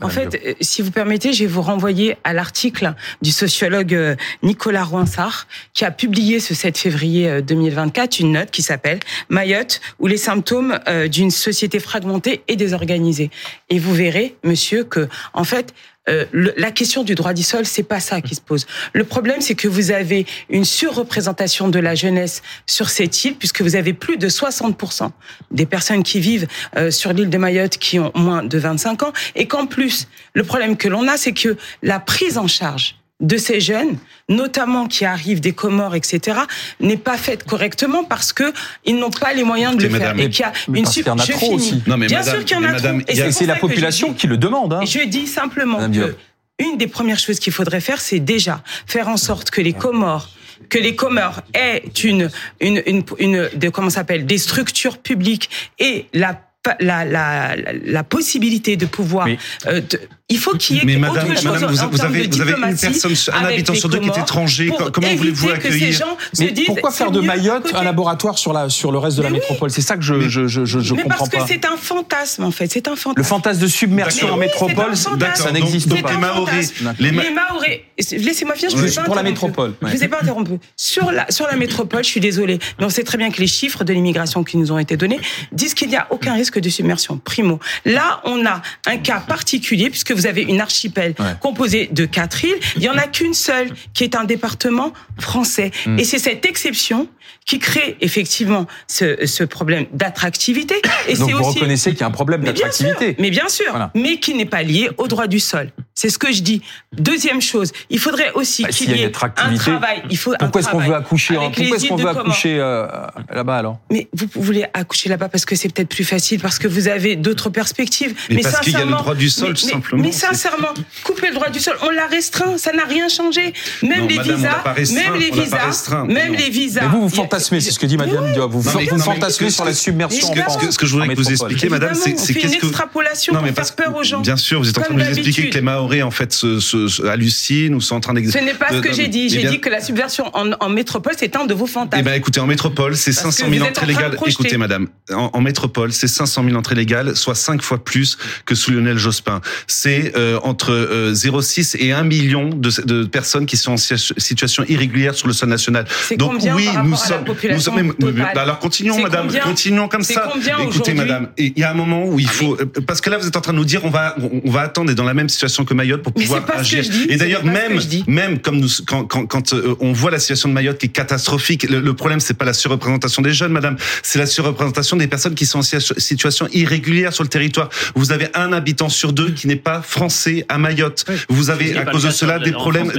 En 0.02 0.08
fait, 0.08 0.40
euh, 0.44 0.54
si 0.60 0.82
vous 0.82 0.90
permettez, 0.90 1.32
je 1.32 1.44
vais 1.44 1.50
vous 1.50 1.62
renvoyer 1.62 2.16
à 2.24 2.32
l'article 2.32 2.94
du 3.22 3.30
sociologue 3.30 3.94
euh, 3.94 4.16
Nicolas 4.42 4.84
Rouinsard, 4.84 5.46
qui 5.74 5.84
a 5.84 5.90
publié 5.90 6.40
ce 6.40 6.54
7 6.54 6.78
février 6.78 7.28
euh, 7.28 7.40
2024 7.40 8.20
une 8.20 8.32
note 8.32 8.50
qui 8.50 8.62
s'appelle 8.62 9.00
Mayotte 9.28 9.80
ou 9.98 10.06
les 10.06 10.16
symptômes 10.16 10.78
euh, 10.88 11.08
d'une 11.08 11.30
société 11.30 11.78
fragmentée 11.78 12.42
et 12.48 12.56
désorganisée. 12.56 13.30
Et 13.70 13.78
vous 13.78 13.94
verrez, 13.94 14.36
monsieur, 14.44 14.84
que 14.84 15.08
en 15.32 15.44
fait, 15.44 15.74
euh, 16.08 16.24
le- 16.32 16.54
la 16.56 16.70
question 16.70 17.04
du 17.04 17.14
droit 17.14 17.32
du 17.32 17.42
sol, 17.42 17.66
c'est 17.66 17.82
pas 17.82 18.00
ça 18.00 18.20
qui 18.20 18.34
se 18.34 18.40
pose. 18.40 18.66
Le 18.92 19.04
problème, 19.04 19.40
c'est 19.40 19.54
que 19.54 19.68
vous 19.68 19.90
avez 19.90 20.26
une 20.50 20.64
surreprésentation 20.64 21.68
de 21.68 21.78
la 21.78 21.94
jeunesse 21.94 22.42
sur 22.66 22.90
cette 22.90 23.24
île, 23.24 23.34
puisque 23.36 23.62
vous 23.62 23.76
avez 23.76 23.92
plus 23.92 24.16
de 24.16 24.28
60% 24.28 25.10
des 25.50 25.66
personnes 25.66 26.02
qui 26.02 26.20
vivent 26.20 26.46
euh, 26.76 26.90
sur 26.90 27.12
l'île 27.12 27.30
de 27.30 27.38
Mayotte 27.38 27.78
qui 27.78 27.98
ont 27.98 28.12
moins 28.14 28.42
de 28.42 28.58
25 28.58 29.02
ans, 29.02 29.12
et 29.34 29.46
qu'en 29.46 29.66
plus, 29.66 30.08
le 30.34 30.44
problème 30.44 30.76
que 30.76 30.88
l'on 30.88 31.06
a, 31.08 31.16
c'est 31.16 31.32
que 31.32 31.56
la 31.82 32.00
prise 32.00 32.38
en 32.38 32.46
charge 32.48 32.96
de 33.20 33.36
ces 33.36 33.60
jeunes, 33.60 33.98
notamment 34.28 34.86
qui 34.86 35.04
arrivent 35.04 35.40
des 35.40 35.52
Comores, 35.52 35.96
etc., 35.96 36.38
n'est 36.80 36.96
pas 36.96 37.16
faite 37.16 37.44
correctement 37.44 38.04
parce 38.04 38.32
que 38.32 38.52
ils 38.84 38.96
n'ont 38.96 39.10
pas 39.10 39.32
les 39.32 39.42
moyens 39.42 39.76
de 39.76 39.82
le 39.86 39.90
faire. 39.98 40.18
Et 40.18 40.30
qu'il 40.30 40.40
y 40.40 40.44
a 40.44 40.52
une 40.72 40.82
parce 40.84 40.94
qu'il 40.94 41.06
y 41.06 41.10
en 41.10 41.18
a 41.18 41.24
je 41.24 41.32
trop 41.32 41.40
finis. 41.46 41.54
aussi. 41.56 41.82
Non, 41.86 41.96
mais 41.96 42.06
Bien 42.06 42.20
madame- 42.20 42.34
sûr 42.36 42.44
qu'il 42.44 42.56
y 42.56 42.60
en 42.60 42.64
a 42.64 42.72
madame, 42.72 43.02
trop. 43.04 43.12
Et 43.26 43.32
C'est 43.32 43.46
la 43.46 43.56
population 43.56 44.10
dis- 44.10 44.14
qui 44.16 44.26
le 44.28 44.36
demande. 44.36 44.72
Hein. 44.72 44.80
je 44.84 45.00
dis 45.06 45.26
simplement 45.26 45.90
que 45.90 46.14
une 46.60 46.76
des 46.76 46.86
premières 46.86 47.18
choses 47.18 47.38
qu'il 47.40 47.52
faudrait 47.52 47.80
faire, 47.80 48.00
c'est 48.00 48.20
déjà 48.20 48.62
faire 48.86 49.08
en 49.08 49.16
sorte 49.16 49.50
que 49.50 49.60
les 49.60 49.72
Comores 49.72 50.28
que 50.70 50.78
les 50.78 50.96
Comores 50.96 51.40
aient 51.54 51.82
une 52.02 52.30
une 52.60 52.82
une, 52.86 53.02
une 53.18 53.48
de, 53.54 53.68
comment 53.68 53.90
ça 53.90 54.00
s'appelle 54.00 54.26
des 54.26 54.38
structures 54.38 54.98
publiques 54.98 55.48
et 55.78 56.06
la 56.12 56.40
la, 56.80 57.04
la, 57.04 57.56
la, 57.56 57.72
la 57.84 58.04
possibilité 58.04 58.76
de 58.76 58.84
pouvoir. 58.86 59.28
Euh, 59.66 59.80
de- 59.80 60.00
il 60.30 60.38
faut 60.38 60.54
qu'il 60.56 60.76
y 60.76 60.80
ait 60.80 60.84
Mais 60.84 60.96
autre 60.96 61.14
madame, 61.14 61.34
chose 61.36 61.44
madame, 61.44 61.70
vous, 61.70 61.80
en 61.80 61.88
vous 61.88 61.96
termes 61.96 62.14
avez, 62.14 62.26
de 62.26 62.34
vous 62.34 62.40
avez 62.42 62.50
une 62.50 62.56
diplomatie 62.56 62.86
personne, 63.00 63.34
un 63.34 63.44
habitant 63.46 63.74
sur 63.74 63.88
deux 63.88 63.98
qui 63.98 64.08
est 64.10 64.18
étranger. 64.20 64.70
Comment 64.92 65.14
voulez-vous 65.16 65.46
que 65.46 65.52
ces 65.52 65.56
accueillir 65.66 65.92
gens 65.92 66.16
se 66.34 66.42
Mais 66.42 66.50
disent, 66.50 66.66
pourquoi 66.66 66.90
faire 66.90 67.10
de 67.10 67.20
Mayotte 67.20 67.72
un 67.74 67.82
laboratoire 67.82 68.38
sur, 68.38 68.52
la, 68.52 68.68
sur 68.68 68.92
le 68.92 68.98
reste 68.98 69.16
de 69.16 69.22
la 69.22 69.28
oui. 69.28 69.34
métropole? 69.36 69.70
C'est 69.70 69.80
ça 69.80 69.96
que 69.96 70.02
je, 70.02 70.28
je, 70.28 70.46
je, 70.46 70.64
je, 70.66 70.80
je 70.80 70.94
Mais 70.94 71.02
comprends 71.04 71.18
parce 71.18 71.30
que 71.30 71.36
pas. 71.38 71.46
c'est 71.48 71.64
un 71.64 71.76
fantasme 71.78 72.44
en 72.44 72.50
fait, 72.50 72.70
c'est 72.70 72.88
un 72.88 72.96
fantasme. 72.96 73.18
Le 73.18 73.24
fantasme 73.24 73.60
de 73.62 73.66
submersion 73.66 74.28
en 74.28 74.34
oui, 74.34 74.40
métropole, 74.40 74.94
c'est 74.96 75.08
un 75.08 75.34
ça 75.34 75.50
n'existe 75.50 75.88
pas. 75.88 75.96
Les 76.12 76.18
fantasme. 76.18 76.94
les 76.98 77.12
Ma- 77.12 77.22
Les 77.22 77.30
Mahorais, 77.30 77.84
laissez-moi 78.12 78.54
finir, 78.54 78.70
je 78.70 78.76
vous 78.76 78.86
ai 78.92 78.94
pas 78.94 79.02
pour 79.04 79.14
la 79.14 79.22
métropole. 79.22 79.74
Je 79.80 79.86
vous 79.96 80.04
ai 80.04 80.08
pas 80.08 80.18
interrompu. 80.20 80.52
Sur 80.76 81.10
la, 81.10 81.30
sur 81.30 81.46
la 81.46 81.56
métropole, 81.56 82.04
je 82.04 82.10
suis 82.10 82.20
désolée, 82.20 82.58
mais 82.78 82.84
on 82.84 82.90
sait 82.90 83.02
très 83.04 83.16
bien 83.16 83.30
que 83.30 83.40
les 83.40 83.46
chiffres 83.46 83.82
de 83.82 83.94
l'immigration 83.94 84.44
qui 84.44 84.58
nous 84.58 84.72
ont 84.72 84.78
été 84.78 84.96
donnés 84.98 85.20
disent 85.52 85.72
qu'il 85.74 85.88
n'y 85.88 85.96
a 85.96 86.06
aucun 86.10 86.34
risque 86.34 86.58
de 86.60 86.68
submersion. 86.68 87.18
Primo. 87.24 87.58
Là, 87.86 88.20
on 88.24 88.44
a 88.44 88.60
un 88.86 88.96
cas 88.98 89.20
particulier 89.20 89.88
puisque 89.88 90.12
vous 90.18 90.26
avez 90.26 90.42
une 90.42 90.60
archipel 90.60 91.14
Ouais. 91.18 91.26
composée 91.40 91.88
de 91.92 92.04
quatre 92.04 92.44
îles. 92.44 92.58
Il 92.76 92.82
y 92.82 92.88
en 92.88 92.96
a 92.98 93.06
qu'une 93.06 93.34
seule 93.34 93.70
qui 93.94 94.04
est 94.04 94.14
un 94.14 94.24
département 94.24 94.92
français. 95.18 95.70
Hmm. 95.86 95.98
Et 95.98 96.04
c'est 96.04 96.18
cette 96.18 96.44
exception 96.46 97.08
qui 97.44 97.58
crée 97.58 97.96
effectivement 98.02 98.66
ce, 98.86 99.24
ce 99.26 99.42
problème 99.44 99.86
d'attractivité. 99.92 100.74
Et 101.08 101.14
Donc 101.14 101.30
vous 101.30 101.38
aussi 101.38 101.58
reconnaissez 101.58 101.90
qu'il 101.92 102.00
y 102.00 102.02
a 102.02 102.06
un 102.06 102.10
problème 102.10 102.42
mais 102.42 102.52
bien 102.52 102.70
sûr, 102.70 102.86
d'attractivité. 102.88 103.22
mais 103.22 103.30
bien 103.30 103.48
sûr, 103.48 103.66
Voilà. 103.70 103.90
mais 103.94 104.18
qui 104.20 104.34
n'est 104.34 104.44
pas 104.46 104.62
lié 104.62 104.90
au 104.98 105.08
droit 105.08 105.26
du 105.26 105.40
sol. 105.40 105.70
C'est 105.94 106.10
ce 106.10 106.18
que 106.18 106.30
je 106.32 106.42
dis. 106.42 106.62
Deuxième 106.96 107.40
chose, 107.40 107.72
il 107.90 107.98
faudrait 107.98 108.30
aussi 108.34 108.62
Bah, 108.62 108.68
qu'il 108.68 108.90
y 108.94 109.02
ait 109.02 109.06
un 109.06 109.10
travail. 109.10 110.02
Il 110.10 110.16
faut 110.18 110.32
un 110.32 110.36
Pourquoi 110.36 110.60
est-ce 110.60 110.68
qu'on 110.68 110.78
veut 110.78 110.94
accoucher 110.94 111.34
Pourquoi 111.34 111.76
est-ce 111.76 111.88
qu'on 111.88 111.96
veut 111.96 112.06
euh, 112.46 112.86
là-bas 113.32 113.56
alors? 113.56 113.78
Mais 113.90 114.08
vous 114.12 114.26
voulez 114.36 114.64
accoucher 114.74 115.08
là-bas 115.08 115.28
parce 115.28 115.44
que 115.44 115.56
c'est 115.56 115.72
peut-être 115.72 115.88
plus 115.88 116.04
facile, 116.04 116.40
parce 116.40 116.58
que 116.58 116.68
vous 116.68 116.88
avez 116.88 117.16
d'autres 117.16 117.50
perspectives. 117.50 118.14
Mais 118.30 118.42
parce 118.42 118.60
qu'il 118.60 118.74
y 118.74 118.76
a 118.76 118.84
le 118.84 118.92
droit 118.92 119.14
du 119.14 119.28
sol, 119.30 119.48
mais- 119.48 119.54
tout 119.54 119.66
mais- 119.66 119.72
simplement. 119.72 120.02
Mais 120.02 120.07
C'est- 120.12 120.26
sincèrement, 120.26 120.68
couper 121.04 121.28
le 121.28 121.34
droit 121.34 121.48
du 121.50 121.60
sol, 121.60 121.74
on 121.82 121.90
l'a 121.90 122.06
restreint, 122.06 122.56
ça 122.58 122.72
n'a 122.72 122.84
rien 122.84 123.08
changé. 123.08 123.52
Même 123.82 124.00
Non, 124.02 124.06
les 124.08 124.16
madame, 124.16 124.36
visas, 124.36 124.94
même 124.94 125.14
les 125.14 125.30
visas, 125.30 126.04
même 126.06 126.32
non. 126.32 126.38
les 126.38 126.50
visas. 126.50 126.80
Mais 126.82 126.88
vous, 126.88 127.08
vous 127.08 127.14
fantasmez, 127.14 127.60
c'est 127.60 127.70
ce 127.70 127.78
que 127.78 127.86
dit 127.86 127.96
Madame 127.96 128.32
Diop. 128.32 128.50
Vous, 128.50 128.62
Non, 128.62 128.72
mais- 128.76 128.84
vous 128.86 128.96
non, 128.96 129.04
mais 129.06 129.14
fantasmez 129.14 129.50
sur 129.50 129.64
la 129.64 129.74
submersion 129.74 130.28
mais 130.34 130.42
en 130.42 130.44
ce 130.44 130.50
France. 130.50 130.66
que- 130.66 130.70
ce 130.72 130.78
que 130.78 130.86
je 130.86 130.92
voudrais 130.92 131.08
que 131.08 131.14
vous 131.14 131.30
expliquiez, 131.30 131.68
madame, 131.68 131.94
c'est 131.94 132.14
on 132.14 132.18
c'est 132.18 132.32
fait 132.32 132.40
qu'est-ce 132.40 132.54
une 132.54 132.60
que 132.60 132.66
extrapolation 132.66 133.32
pour 133.34 133.42
parce 133.54 133.70
faire 133.70 133.86
peur 133.86 133.96
aux 133.96 134.02
gens. 134.02 134.20
Bien 134.20 134.36
sûr, 134.36 134.58
vous 134.60 134.68
êtes 134.68 134.78
en 134.78 134.82
train 134.82 134.94
de 134.94 135.00
nous 135.00 135.06
expliquer 135.08 135.50
que 135.50 135.54
les 135.54 135.60
Mahorais 135.60 136.02
en 136.02 136.10
fait 136.10 136.32
se, 136.32 136.60
se- 136.60 136.88
se 136.88 137.02
hallucinent 137.02 137.74
ou 137.74 137.80
sont 137.80 137.96
en 137.96 138.00
train 138.00 138.14
d'exister. 138.14 138.38
Ce 138.40 138.44
n'est 138.44 138.54
pas 138.54 138.68
ce 138.70 138.80
que 138.80 138.92
j'ai 138.92 139.08
dit. 139.08 139.28
J'ai 139.28 139.44
dit 139.48 139.60
que 139.60 139.68
la 139.68 139.80
subversion 139.80 140.30
en, 140.34 140.50
en 140.60 140.68
métropole, 140.68 141.14
c'est 141.18 141.34
un 141.36 141.46
de 141.46 141.54
vos 141.54 141.66
Eh 141.66 141.70
fantasmes. 141.72 142.04
ben, 142.04 142.12
écoutez, 142.14 142.40
en 142.40 142.46
métropole, 142.46 142.96
c'est 142.96 143.12
Parce 143.12 143.24
que 143.36 143.42
500 143.42 143.50
000 143.50 143.50
vous 143.50 143.56
êtes 143.56 143.62
en 143.78 143.82
entrées 143.82 143.86
légales. 143.86 144.16
Écoutez, 144.26 144.56
madame, 144.56 144.88
en, 145.12 145.30
en 145.32 145.40
métropole, 145.40 145.92
c'est 145.92 146.08
500 146.08 146.44
000 146.44 146.56
entrées 146.56 146.74
légales, 146.74 147.16
soit 147.16 147.34
5 147.34 147.62
fois 147.62 147.82
plus 147.82 148.18
que 148.46 148.54
sous 148.54 148.70
Lionel 148.70 148.98
Jospin. 148.98 149.40
C'est 149.66 149.97
euh, 150.16 150.38
entre 150.42 150.72
euh, 150.72 151.12
0,6 151.12 151.76
et 151.78 151.92
1 151.92 152.02
million 152.04 152.48
de, 152.50 152.70
de 152.84 153.04
personnes 153.04 153.46
qui 153.46 153.56
sont 153.56 153.72
en 153.72 153.76
si- 153.76 153.94
situation 154.16 154.64
irrégulière 154.68 155.14
sur 155.14 155.26
le 155.26 155.32
sol 155.32 155.48
national. 155.48 155.84
Donc 156.16 156.32
combien 156.32 156.54
oui, 156.54 156.66
par 156.72 156.84
nous 156.84 156.94
à 156.94 156.98
la 156.98 157.06
sommes, 157.06 157.18
nous 157.20 157.24
population 157.24 157.72
sommes. 157.76 157.94
totale 157.94 158.30
bah 158.34 158.42
alors 158.42 158.58
continuons, 158.58 159.00
madame, 159.00 159.28
continuons 159.42 159.88
comme 159.88 160.02
ça. 160.02 160.30
Écoutez, 160.62 160.94
madame, 160.94 161.28
il 161.36 161.52
y 161.56 161.62
a 161.64 161.70
un 161.70 161.74
moment 161.74 162.04
où 162.06 162.18
il 162.18 162.28
faut, 162.28 162.54
euh, 162.60 162.64
parce 162.86 163.00
que 163.00 163.10
là, 163.10 163.18
vous 163.18 163.26
êtes 163.26 163.36
en 163.36 163.40
train 163.40 163.52
de 163.52 163.58
nous 163.58 163.64
dire, 163.64 163.80
on 163.84 163.90
va, 163.90 164.16
on 164.44 164.50
va 164.50 164.62
attendre, 164.62 164.90
et 164.90 164.94
dans 164.94 165.04
la 165.04 165.14
même 165.14 165.28
situation 165.28 165.64
que 165.64 165.74
Mayotte 165.74 166.02
pour 166.02 166.12
pouvoir 166.12 166.42
ce 166.42 166.52
que 166.52 166.58
agir. 166.58 166.82
je 166.84 166.90
dis, 166.90 167.06
et 167.08 167.16
d'ailleurs, 167.16 167.44
même, 167.44 167.78
même 168.06 168.38
comme 168.40 168.58
nous, 168.58 168.68
quand, 168.86 169.04
quand, 169.04 169.26
quand 169.26 169.52
euh, 169.52 169.74
on 169.80 169.92
voit 169.92 170.10
la 170.10 170.18
situation 170.18 170.48
de 170.48 170.54
Mayotte 170.54 170.78
qui 170.78 170.86
est 170.86 170.90
catastrophique, 170.90 171.68
le, 171.68 171.80
le 171.80 171.94
problème 171.94 172.20
c'est 172.20 172.34
pas 172.36 172.44
la 172.44 172.52
surreprésentation 172.52 173.22
des 173.22 173.32
jeunes, 173.32 173.52
madame, 173.52 173.76
c'est 174.02 174.18
la 174.18 174.26
surreprésentation 174.26 174.96
des 174.96 175.06
personnes 175.06 175.34
qui 175.34 175.46
sont 175.46 175.58
en 175.60 175.62
si- 175.62 175.76
situation 175.98 176.46
irrégulière 176.52 177.12
sur 177.12 177.22
le 177.24 177.28
territoire. 177.28 177.68
Vous 177.94 178.12
avez 178.12 178.28
un 178.34 178.52
habitant 178.52 178.88
sur 178.88 179.12
deux 179.12 179.30
qui 179.30 179.46
n'est 179.46 179.56
pas 179.56 179.82
français 179.88 180.44
à 180.48 180.58
Mayotte. 180.58 181.04
Vous 181.28 181.50
avez 181.50 181.76
à 181.76 181.84
cause 181.84 182.04
de 182.04 182.10
cela 182.10 182.38
des 182.38 182.52
problèmes 182.52 182.92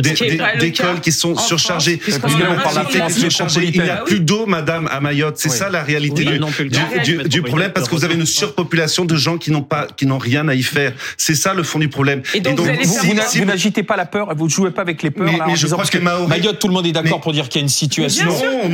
d'écoles 0.60 1.00
qui 1.02 1.12
sont 1.12 1.36
surchargées. 1.38 2.02
Il 2.08 3.82
n'y 3.82 3.90
a 3.90 3.98
plus 3.98 4.20
d'eau, 4.20 4.46
madame, 4.46 4.88
à 4.92 5.00
Mayotte. 5.00 5.38
C'est 5.38 5.50
ça 5.50 5.70
la 5.70 5.84
réalité 5.84 6.26
du, 6.26 7.42
problème 7.44 7.72
parce 7.72 7.88
que 7.88 7.96
vous 7.96 8.06
avez 8.06 8.16
une 8.16 8.26
surpopulation 8.26 9.06
de 9.06 9.16
gens 9.16 9.38
qui 9.38 9.52
n'ont 9.52 9.62
pas, 9.62 9.88
qui 9.96 10.06
n'ont 10.06 10.18
rien 10.18 10.48
à 10.48 10.56
y 10.56 10.64
faire. 10.64 10.94
C'est 11.18 11.36
ça 11.36 11.54
le 11.54 11.64
fond 11.64 11.80
du 11.80 11.90
problème. 11.90 12.22
Et 12.34 12.42
donc, 12.42 12.60
vous 12.60 13.46
n'agitez 13.46 13.84
pas 13.84 13.96
la 13.96 14.06
peur, 14.06 14.34
vous 14.36 14.46
ne 14.46 14.50
jouez 14.50 14.72
pas 14.72 14.82
avec 14.82 15.04
les 15.04 15.12
peurs. 15.12 15.32
Mais- 15.32 15.56
je 15.56 15.68
parce 15.68 15.90
que 15.90 16.00
Mayotte, 16.00 16.60
tout 16.60 16.68
le 16.68 16.74
monde 16.74 16.88
est 16.88 16.92
d'accord 16.92 17.22
pour 17.22 17.34
dire 17.34 17.48
qu'il 17.50 17.62
y 17.62 17.64
a 17.64 17.66
une 17.66 17.70
situation 17.70 18.30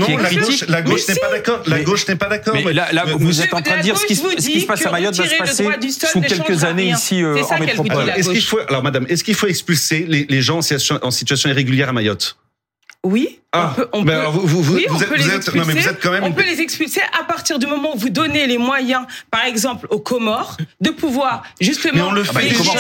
qui 0.06 0.12
est 0.12 0.18
la 0.18 0.30
gauche, 0.34 0.46
critique. 0.46 0.70
la 0.70 0.82
gauche 0.82 1.08
n'est 1.08 1.16
pas 1.16 1.32
d'accord. 1.32 1.62
La 1.68 1.76
Mais- 1.78 1.84
gauche 1.84 2.08
n'est 2.08 2.16
pas 2.16 2.30
d'accord. 2.30 2.56
Là, 2.56 3.06
Euh, 3.08 3.16
vous 3.20 3.42
êtes 3.42 3.54
en 3.54 3.62
train 3.62 3.78
de 3.78 3.82
dire 3.82 3.98
ce 3.98 4.06
qui, 4.06 4.16
se 4.16 4.66
passe 4.66 4.86
à 4.86 4.92
Mayotte 4.92 5.16
va 5.16 5.28
se 5.28 5.38
passer 5.38 5.68
sous 6.12 6.22
quelques 6.22 6.64
années 6.64 6.90
ici 6.92 7.24
en 7.24 7.60
métropole. 7.60 8.05
La 8.06 8.18
Est-ce 8.18 8.30
qu'il 8.30 8.40
gauche. 8.40 8.48
faut, 8.48 8.60
alors 8.68 8.84
madame, 8.84 9.06
est-ce 9.10 9.24
qu'il 9.24 9.36
faut 9.36 9.48
expulser 9.48 10.06
les, 10.08 10.26
les 10.30 10.42
gens 10.42 10.60
en 11.02 11.12
situation 11.12 11.50
irrégulière 11.50 11.90
à 11.90 11.94
Mayotte? 11.94 12.38
Oui, 13.08 13.40
Ah, 13.52 13.70
on 13.72 13.76
peut, 13.76 13.88
on 13.94 14.02
ben 14.02 14.06
peut- 14.14 14.20
alors 14.20 14.32
vous, 14.34 14.48
vous, 14.48 14.62
vous, 14.64 14.76
oui, 14.76 14.86
on 14.90 14.94
vous 14.96 15.04
êtes, 15.04 15.10
peut 15.10 15.16
vous 15.16 15.22
les 15.30 15.34
êtes- 15.36 15.48
non 15.48 15.54
mais 15.54 15.62
vous 15.62 15.70
expulser. 15.78 15.90
êtes 15.90 16.00
quand 16.02 16.12
même. 16.12 16.24
On 16.24 16.32
peut 16.34 16.44
les 16.44 16.60
expulser 16.60 17.00
à 17.18 17.24
partir 17.24 17.60
du 17.60 17.68
moment 17.68 17.96
où 17.96 17.98
vous 18.00 18.10
donnez 18.10 18.48
les 18.48 18.58
moyens, 18.58 19.04
par 19.32 19.46
exemple, 19.46 19.86
aux 19.92 20.00
Comores, 20.00 20.58
de 20.82 20.90
pouvoir 20.90 21.44
justement. 21.62 21.94
Mais 21.96 22.02
on 22.02 22.12
le 22.12 22.24
fait 22.24 22.42
les 22.42 22.50
déjà. 22.50 22.72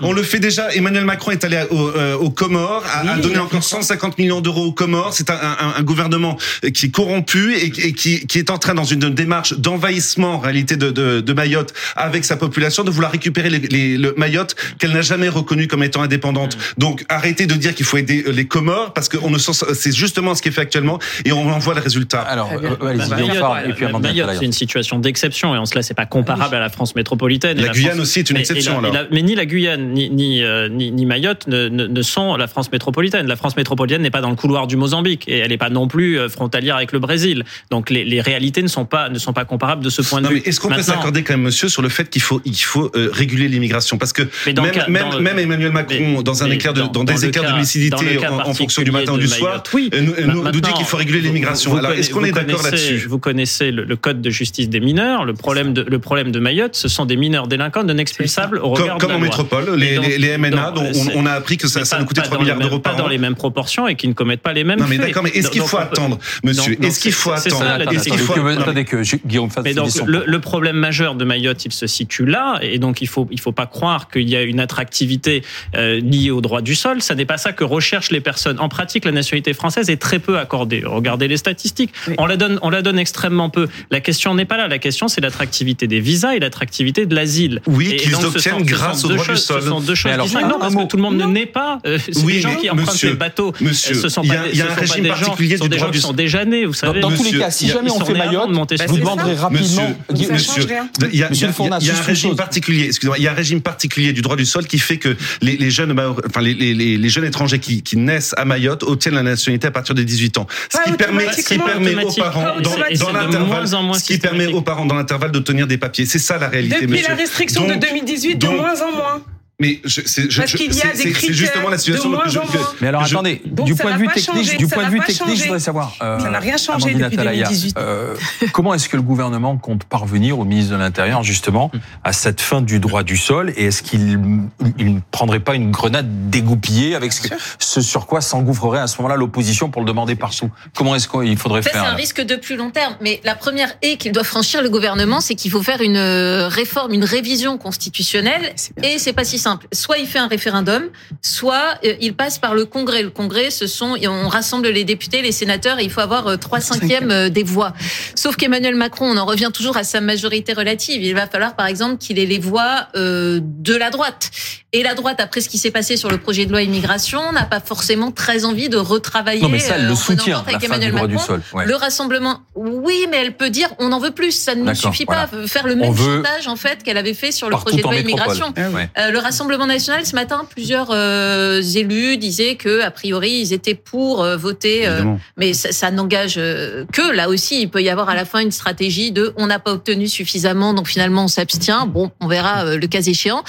On 0.00 0.12
le 0.12 0.22
fait 0.22 0.38
déjà. 0.40 0.72
Emmanuel 0.74 1.04
Macron 1.04 1.30
est 1.32 1.44
allé 1.44 1.62
euh, 1.70 2.16
aux 2.16 2.30
Comores, 2.30 2.84
a, 2.92 3.16
donné 3.18 3.38
encore 3.38 3.62
150 3.62 4.18
millions 4.18 4.40
d'euros 4.40 4.64
aux 4.64 4.72
Comores. 4.72 5.12
C'est 5.12 5.30
un, 5.30 5.34
un- 5.36 5.74
un 5.76 5.82
gouvernement 5.82 6.36
qui 6.74 6.86
est 6.86 6.90
corrompu 6.90 7.54
et, 7.54 7.66
et 7.66 7.92
qui, 7.92 8.26
qui 8.26 8.38
est 8.38 8.50
en 8.50 8.58
train, 8.58 8.74
dans 8.74 8.84
une 8.84 9.10
démarche 9.10 9.52
d'envahissement 9.54 10.34
en 10.34 10.38
réalité 10.38 10.76
de, 10.76 10.90
de, 10.90 11.20
de 11.20 11.32
Mayotte 11.32 11.72
avec 11.94 12.24
sa 12.24 12.36
population, 12.36 12.82
de 12.82 12.90
vouloir 12.90 13.12
récupérer 13.12 13.50
les, 13.50 13.58
les- 13.58 13.96
le 13.98 14.14
Mayotte 14.16 14.56
qu'elle 14.78 14.92
n'a 14.92 15.02
jamais 15.02 15.28
reconnu 15.28 15.68
comme 15.68 15.82
étant 15.82 16.02
indépendante. 16.02 16.56
Donc 16.78 17.04
arrêtez 17.08 17.46
de 17.46 17.54
dire 17.54 17.74
qu'il 17.74 17.86
faut 17.86 17.98
aider 17.98 18.24
les 18.26 18.46
Comores 18.46 18.92
parce 18.94 19.08
que 19.08 19.16
on 19.26 19.30
ne 19.30 19.38
s'en- 19.38 19.52
c'est 19.52 19.94
justement 19.94 20.34
ce 20.34 20.42
qui 20.42 20.48
est 20.48 20.52
fait 20.52 20.60
actuellement 20.62 20.98
et 21.24 21.32
on 21.32 21.50
en 21.50 21.58
voit 21.58 21.74
le 21.74 21.80
résultat. 21.80 22.20
Alors, 22.20 22.50
euh, 22.52 22.94
Mayotte, 23.08 24.02
Talayer. 24.02 24.24
c'est 24.38 24.44
une 24.44 24.52
situation 24.52 24.98
d'exception 24.98 25.54
et 25.54 25.58
en 25.58 25.66
cela, 25.66 25.82
c'est 25.82 25.94
pas 25.94 26.06
comparable 26.06 26.54
à 26.54 26.60
la 26.60 26.68
France 26.70 26.94
métropolitaine. 26.94 27.60
La 27.60 27.68
Guyane 27.68 28.00
aussi 28.00 28.20
est 28.20 28.30
une 28.30 28.36
exception, 28.36 28.80
mais 29.10 29.22
ni 29.22 29.34
la 29.34 29.46
Guyane 29.46 29.92
ni, 29.92 30.10
ni, 30.10 30.42
euh, 30.42 30.68
Mayotte 31.06 31.46
ne, 31.48 32.02
sont 32.02 32.36
la 32.36 32.46
France 32.46 32.70
métropolitaine. 32.72 33.26
La 33.26 33.36
France 33.36 33.56
métropolitaine 33.56 34.02
n'est 34.02 34.10
pas 34.10 34.20
dans 34.20 34.30
le 34.30 34.36
couloir 34.36 34.66
du 34.66 34.76
Mozambique 34.76 35.24
et 35.28 35.38
elle 35.38 35.50
n'est 35.50 35.58
pas 35.58 35.70
non 35.70 35.88
plus 35.88 36.18
euh, 36.18 36.28
frontalière 36.28 36.76
avec 36.76 36.92
le 36.92 36.98
Brésil. 36.98 37.44
Donc 37.70 37.90
les, 37.90 38.04
les 38.04 38.20
réalités 38.20 38.62
ne 38.62 38.68
sont 38.68 38.84
pas 38.84 39.08
ne 39.08 39.18
sont 39.18 39.32
pas 39.32 39.44
comparables 39.44 39.82
de 39.84 39.90
ce 39.90 40.02
point 40.02 40.20
de 40.20 40.26
Non, 40.26 40.30
vue. 40.32 40.42
est-ce 40.44 40.60
qu'on 40.60 40.68
peut 40.68 40.82
s'accorder 40.82 41.22
quand 41.22 41.34
même, 41.34 41.42
monsieur, 41.42 41.68
sur 41.68 41.82
le 41.82 41.88
fait 41.88 42.08
qu'il 42.10 42.22
faut, 42.22 42.40
il 42.44 42.54
faut 42.56 42.90
euh, 42.94 43.10
réguler 43.12 43.48
l'immigration? 43.48 43.98
Parce 43.98 44.12
que 44.12 44.22
même, 44.22 44.64
le 44.64 44.70
cas- 44.70 44.86
même, 44.88 45.10
dans 45.10 45.16
le- 45.16 45.22
même 45.22 45.38
Emmanuel 45.38 45.72
Macron, 45.72 45.96
mais- 46.00 46.22
dans 46.22 46.42
un 46.42 46.48
de, 46.48 46.54
dans- 46.92 47.04
des 47.04 47.30
cas- 47.30 47.52
de 47.52 47.56
lucidité 47.58 48.18
en 48.26 48.54
fonction 48.54 48.82
du 48.82 48.90
matin 48.90 49.15
particulier 49.16 49.26
du 49.26 49.28
soir, 49.28 49.50
Mayotte, 49.50 49.70
oui. 49.74 49.90
nous, 50.26 50.42
nous, 50.52 50.60
dit 50.60 50.72
qu'il 50.72 50.86
faut 50.86 50.96
réguler 50.96 51.20
l'immigration. 51.20 51.76
Alors, 51.76 51.92
est-ce 51.92 52.10
qu'on 52.10 52.24
est 52.24 52.32
d'accord 52.32 52.62
là-dessus 52.62 53.06
Vous 53.08 53.18
connaissez 53.18 53.70
le, 53.70 53.84
le 53.84 53.96
code 53.96 54.20
de 54.20 54.30
justice 54.30 54.68
des 54.68 54.80
mineurs. 54.80 55.24
Le 55.24 55.34
problème 55.34 55.72
de, 55.72 55.82
le 55.82 55.98
problème 55.98 56.30
de 56.32 56.38
Mayotte, 56.40 56.76
ce 56.76 56.88
sont 56.88 57.04
des 57.06 57.16
mineurs 57.16 57.46
délinquants 57.48 57.84
non 57.84 57.96
expulsables 57.98 58.58
au 58.58 58.70
regard 58.70 58.86
Comme, 58.86 58.96
de 58.98 59.00
comme 59.00 59.10
la 59.10 59.16
en 59.16 59.18
loi. 59.18 59.26
métropole, 59.28 59.74
les, 59.76 59.96
donc- 59.96 60.06
les, 60.06 60.18
les 60.18 60.38
MNA, 60.38 60.70
donc, 60.72 60.92
dont 60.92 61.00
on, 61.14 61.22
on 61.22 61.26
a 61.26 61.32
appris 61.32 61.56
que 61.56 61.68
ça, 61.68 61.84
ça 61.84 61.96
pas- 61.96 62.02
nous 62.02 62.08
coûtait 62.08 62.20
pas 62.22 62.26
3 62.28 62.38
dans 62.38 62.44
les 62.44 62.50
milliards 62.52 62.68
d'euros 62.68 62.80
Pas 62.80 62.90
par 62.90 62.98
an. 62.98 63.02
dans 63.04 63.08
les 63.08 63.18
mêmes 63.18 63.34
proportions 63.34 63.86
et 63.88 63.94
qui 63.96 64.08
ne 64.08 64.12
commettent 64.12 64.42
pas 64.42 64.52
les 64.52 64.64
mêmes 64.64 64.78
Non, 64.80 64.86
mais 64.88 64.98
d'accord, 64.98 65.22
mais 65.22 65.30
est-ce 65.30 65.50
qu'il 65.50 65.62
faut 65.62 65.78
attendre, 65.78 66.18
monsieur 66.44 66.76
Est-ce 66.84 67.00
qu'il 67.00 67.12
faut 67.12 67.30
attendre 67.32 67.62
attendez, 67.66 67.98
faut 67.98 68.34
que- 68.34 69.26
Guillaume 69.26 69.50
fasse 69.50 69.64
Mais 69.64 69.74
donc 69.74 69.90
le 70.06 70.38
problème 70.40 70.76
majeur 70.76 71.14
de 71.14 71.24
Mayotte, 71.24 71.64
il 71.64 71.72
se 71.72 71.86
situe 71.86 72.26
là, 72.26 72.58
et 72.62 72.78
donc 72.78 73.00
il 73.02 73.08
faut 73.08 73.26
il 73.30 73.40
faut 73.40 73.52
pas 73.52 73.66
croire 73.66 74.08
qu'il 74.08 74.28
y 74.28 74.36
a 74.36 74.42
une 74.42 74.60
attractivité 74.60 75.42
euh, 75.74 76.00
liée 76.00 76.30
au 76.30 76.40
droit 76.40 76.62
du 76.62 76.74
sol. 76.74 77.02
Ça 77.02 77.14
n'est 77.14 77.24
pas 77.24 77.38
ça 77.38 77.52
que 77.52 77.64
recherchent 77.64 78.10
les 78.10 78.20
personnes. 78.20 78.58
En 78.60 78.68
pratique, 78.68 78.95
pratique, 78.96 79.04
la 79.04 79.12
nationalité 79.12 79.52
française 79.52 79.90
est 79.90 79.96
très 79.96 80.18
peu 80.18 80.38
accordée. 80.38 80.82
Regardez 80.84 81.28
les 81.28 81.36
statistiques. 81.36 81.92
On 82.18 82.26
la 82.26 82.36
donne, 82.36 82.58
on 82.62 82.70
la 82.70 82.82
donne 82.82 82.98
extrêmement 82.98 83.50
peu. 83.50 83.68
La 83.90 84.00
question 84.00 84.34
n'est 84.34 84.44
pas 84.44 84.56
là. 84.56 84.68
La 84.68 84.78
question, 84.78 85.08
c'est 85.08 85.20
l'attractivité 85.20 85.86
des 85.86 86.00
visas 86.00 86.34
et 86.34 86.38
l'attractivité 86.38 87.04
de 87.06 87.14
l'asile. 87.14 87.60
Oui, 87.66 87.96
qu'ils 87.96 88.14
obtiennent 88.14 88.62
grâce 88.62 89.04
au 89.04 89.08
droit 89.08 89.24
du 89.24 89.36
sol. 89.36 89.62
Ce 89.62 89.68
sont 89.68 89.80
deux 89.80 89.94
choses 89.94 90.12
distinctes. 90.22 90.48
Non, 90.48 90.58
parce 90.58 90.74
que 90.74 90.86
tout 90.86 90.96
le 90.96 91.02
monde 91.02 91.16
ne 91.16 91.26
naît 91.26 91.46
pas. 91.46 91.78
Euh, 91.86 91.98
oui, 92.24 92.34
des 92.34 92.40
gens 92.40 92.56
qui 92.56 92.70
empruntent 92.70 93.04
des 93.04 93.14
bateaux. 93.14 93.52
Monsieur, 93.60 93.94
ce 93.94 94.08
sont 94.08 94.22
pas, 94.22 94.34
il 94.52 94.58
y 94.58 94.62
a, 94.62 94.70
un 94.70 94.74
régime 94.74 95.06
particulier 95.06 95.58
du 95.58 95.68
droit 95.68 95.90
du 95.90 95.98
sol. 95.98 96.10
sont 96.10 96.14
déjà 96.14 96.44
nés, 96.44 96.64
vous 96.64 96.74
savez. 96.74 97.00
Dans, 97.00 97.10
tous 97.10 97.24
les 97.24 97.38
cas, 97.38 97.50
si 97.50 97.68
jamais 97.68 97.90
on 97.90 98.04
fait 98.04 98.14
Mayotte, 98.14 98.50
vous 98.88 98.98
demanderez 98.98 99.34
rapidement. 99.34 99.96
Monsieur, 100.10 100.66
il 101.12 101.18
y 101.18 101.22
a 101.22 101.28
un 101.28 102.02
régime 102.02 102.36
particulier. 102.36 102.86
Excusez-moi, 102.86 103.18
il 103.18 103.24
y 103.24 103.28
a 103.28 103.32
un 103.32 103.34
régime 103.34 103.60
particulier 103.60 104.12
du 104.12 104.22
droit 104.22 104.36
du 104.36 104.46
sol 104.46 104.66
qui 104.66 104.78
fait 104.78 104.98
que 104.98 105.16
les 105.42 105.70
jeunes, 105.70 105.94
enfin 106.26 106.40
les 106.40 107.08
jeunes 107.08 107.24
étrangers 107.24 107.58
qui 107.58 107.96
naissent 107.96 108.34
à 108.36 108.44
Mayotte 108.44 108.84
obtiennent 108.86 109.14
la 109.14 109.22
nationalité 109.22 109.66
à 109.66 109.70
partir 109.70 109.94
des 109.94 110.04
18 110.04 110.38
ans. 110.38 110.46
Ce 110.70 110.90
qui 110.90 110.96
permet, 110.96 111.32
ce 111.32 111.46
qui 111.46 111.58
permet 111.58 112.04
aux 112.04 112.12
parents 112.12 112.60
dans, 112.60 112.76
l'intervalle, 112.76 113.68
ce 113.68 114.04
qui 114.04 114.18
permet 114.18 114.46
aux 114.46 114.62
parents 114.62 114.86
dans 114.86 114.94
l'intervalle 114.94 115.32
d'obtenir 115.32 115.66
des 115.66 115.78
papiers. 115.78 116.06
C'est 116.06 116.18
ça 116.18 116.38
la 116.38 116.48
réalité, 116.48 116.86
Depuis 116.86 117.02
la 117.02 117.14
restriction 117.14 117.66
de 117.66 117.74
2018, 117.74 118.36
de 118.36 118.46
moins 118.48 118.80
en 118.82 118.92
moins. 118.92 119.22
Mais 119.58 119.80
je, 119.84 120.02
c'est, 120.04 120.30
je, 120.30 120.42
c'est 120.44 121.32
justement 121.32 121.70
la 121.70 121.78
situation 121.78 122.12
que 122.12 122.28
je, 122.28 122.38
Mais 122.82 122.88
alors 122.88 123.02
attendez, 123.02 123.40
du 123.46 123.74
point 123.74 123.94
de 123.94 123.98
vue 123.98 124.08
technique, 124.08 124.58
du 124.58 124.66
point 124.66 124.84
de 124.84 124.90
vue 124.90 125.00
technique, 125.00 125.38
je 125.38 125.44
voudrais 125.44 125.60
savoir. 125.60 125.94
Euh, 126.02 126.18
ça 126.18 126.28
n'a 126.28 126.40
rien 126.40 126.58
changé 126.58 126.92
depuis 126.92 127.16
2018. 127.16 127.78
Euh, 127.78 128.14
comment 128.52 128.74
est-ce 128.74 128.90
que 128.90 128.96
le 128.96 129.02
gouvernement 129.02 129.56
compte 129.56 129.84
parvenir 129.84 130.38
au 130.38 130.44
ministre 130.44 130.72
de 130.72 130.76
l'Intérieur 130.76 131.22
justement 131.22 131.70
à 132.04 132.12
cette 132.12 132.42
fin 132.42 132.60
du 132.60 132.80
droit 132.80 133.02
du 133.02 133.16
sol? 133.16 133.50
Et 133.56 133.66
est-ce 133.66 133.82
qu'il 133.82 134.20
ne 134.20 135.00
prendrait 135.10 135.40
pas 135.40 135.54
une 135.54 135.70
grenade 135.70 136.28
dégoupillée 136.28 136.94
avec 136.94 137.14
ce, 137.14 137.26
ce 137.58 137.80
sur 137.80 138.06
quoi 138.06 138.20
s'engouffrerait 138.20 138.80
à 138.80 138.86
ce 138.86 138.98
moment-là 138.98 139.16
l'opposition 139.16 139.70
pour 139.70 139.80
le 139.80 139.86
demander 139.86 140.16
partout? 140.16 140.50
Comment 140.74 140.94
est-ce 140.96 141.08
qu'il 141.08 141.38
faudrait 141.38 141.62
faire 141.62 141.72
C'est 141.72 141.78
un 141.78 141.94
risque 141.94 142.20
de 142.20 142.36
plus 142.36 142.56
long 142.56 142.70
terme. 142.70 142.94
Mais 143.00 143.22
la 143.24 143.34
première 143.34 143.72
et 143.80 143.96
qu'il 143.96 144.12
doit 144.12 144.24
franchir 144.24 144.60
le 144.60 144.68
gouvernement, 144.68 145.22
c'est 145.22 145.34
qu'il 145.34 145.50
faut 145.50 145.62
faire 145.62 145.80
une 145.80 145.96
euh, 145.96 146.48
réforme, 146.48 146.92
une 146.92 147.04
révision 147.04 147.56
constitutionnelle. 147.56 148.54
Et 148.82 148.98
c'est 148.98 149.14
pas 149.14 149.24
si 149.24 149.45
Soit 149.72 149.98
il 149.98 150.06
fait 150.06 150.18
un 150.18 150.28
référendum, 150.28 150.84
soit 151.22 151.78
euh, 151.84 151.94
il 152.00 152.14
passe 152.14 152.38
par 152.38 152.54
le 152.54 152.64
Congrès. 152.64 153.02
Le 153.02 153.10
Congrès, 153.10 153.50
ce 153.50 153.66
sont, 153.66 153.96
on 154.06 154.28
rassemble 154.28 154.68
les 154.68 154.84
députés, 154.84 155.22
les 155.22 155.32
sénateurs, 155.32 155.78
et 155.78 155.84
il 155.84 155.90
faut 155.90 156.00
avoir 156.00 156.26
euh, 156.26 156.36
trois 156.36 156.60
cinquièmes 156.60 157.10
euh, 157.10 157.28
des 157.28 157.42
voix. 157.42 157.72
Sauf 158.14 158.36
qu'Emmanuel 158.36 158.74
Macron, 158.74 159.06
on 159.06 159.16
en 159.16 159.24
revient 159.24 159.50
toujours 159.52 159.76
à 159.76 159.84
sa 159.84 160.00
majorité 160.00 160.52
relative. 160.52 161.02
Il 161.02 161.14
va 161.14 161.26
falloir, 161.26 161.54
par 161.54 161.66
exemple, 161.66 161.98
qu'il 161.98 162.18
ait 162.18 162.26
les 162.26 162.38
voix 162.38 162.88
de 162.94 163.76
la 163.76 163.90
droite. 163.90 164.30
Et 164.72 164.82
la 164.82 164.94
droite, 164.94 165.20
après 165.20 165.40
ce 165.40 165.48
qui 165.48 165.58
s'est 165.58 165.70
passé 165.70 165.96
sur 165.96 166.10
le 166.10 166.18
projet 166.18 166.44
de 166.44 166.50
loi 166.50 166.62
immigration, 166.62 167.32
n'a 167.32 167.44
pas 167.44 167.60
forcément 167.60 168.10
très 168.10 168.44
envie 168.44 168.68
de 168.68 168.76
retravailler. 168.76 169.42
Non, 169.42 169.48
mais 169.48 169.58
ça, 169.58 169.76
elle 169.76 169.86
le 169.86 169.94
soutient, 169.94 170.44
avec 170.46 170.62
Emmanuel 170.62 170.92
Macron. 170.92 171.08
Du 171.08 171.18
sol. 171.18 171.42
Le 171.64 171.74
rassemblement, 171.74 172.40
oui, 172.54 173.06
mais 173.10 173.18
elle 173.18 173.36
peut 173.36 173.50
dire, 173.50 173.68
on 173.78 173.92
en 173.92 173.98
veut 173.98 174.10
plus. 174.10 174.32
Ça 174.32 174.54
ne 174.54 174.74
suffit 174.74 175.06
pas. 175.06 175.28
Faire 175.46 175.66
le 175.66 175.76
même 175.76 175.96
chantage, 175.96 176.48
en 176.48 176.56
fait, 176.56 176.82
qu'elle 176.82 176.98
avait 176.98 177.14
fait 177.14 177.32
sur 177.32 177.48
le 177.48 177.56
projet 177.56 177.78
de 177.78 177.82
loi 177.82 177.96
immigration. 177.96 178.52
Ah 178.94 179.10
le 179.10 179.18
Rassemblement 179.18 179.35
national, 179.66 180.06
ce 180.06 180.14
matin, 180.14 180.46
plusieurs 180.48 180.90
euh, 180.90 181.60
élus 181.60 182.16
disaient 182.16 182.56
que, 182.56 182.82
a 182.82 182.90
priori, 182.90 183.30
ils 183.30 183.52
étaient 183.52 183.74
pour 183.74 184.22
euh, 184.22 184.36
voter, 184.36 184.86
euh, 184.86 185.04
mais 185.36 185.52
ça, 185.52 185.72
ça 185.72 185.90
n'engage 185.90 186.34
que. 186.34 187.12
Là 187.12 187.28
aussi, 187.28 187.62
il 187.62 187.70
peut 187.70 187.82
y 187.82 187.88
avoir 187.88 188.08
à 188.08 188.14
la 188.14 188.24
fin 188.24 188.40
une 188.40 188.52
stratégie 188.52 189.12
de, 189.12 189.32
on 189.36 189.46
n'a 189.46 189.58
pas 189.58 189.72
obtenu 189.72 190.08
suffisamment, 190.08 190.74
donc 190.74 190.88
finalement 190.88 191.24
on 191.24 191.28
s'abstient. 191.28 191.86
Bon, 191.86 192.10
on 192.20 192.28
verra 192.28 192.76
le 192.76 192.86
cas 192.86 193.00
échéant. 193.00 193.44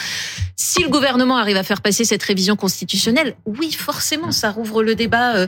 Si 0.59 0.81
le 0.81 0.89
gouvernement 0.89 1.37
arrive 1.37 1.57
à 1.57 1.63
faire 1.63 1.81
passer 1.81 2.03
cette 2.03 2.23
révision 2.23 2.55
constitutionnelle, 2.55 3.35
oui, 3.45 3.71
forcément, 3.71 4.31
ça 4.31 4.49
rouvre 4.49 4.81
le 4.83 4.95
débat 4.95 5.47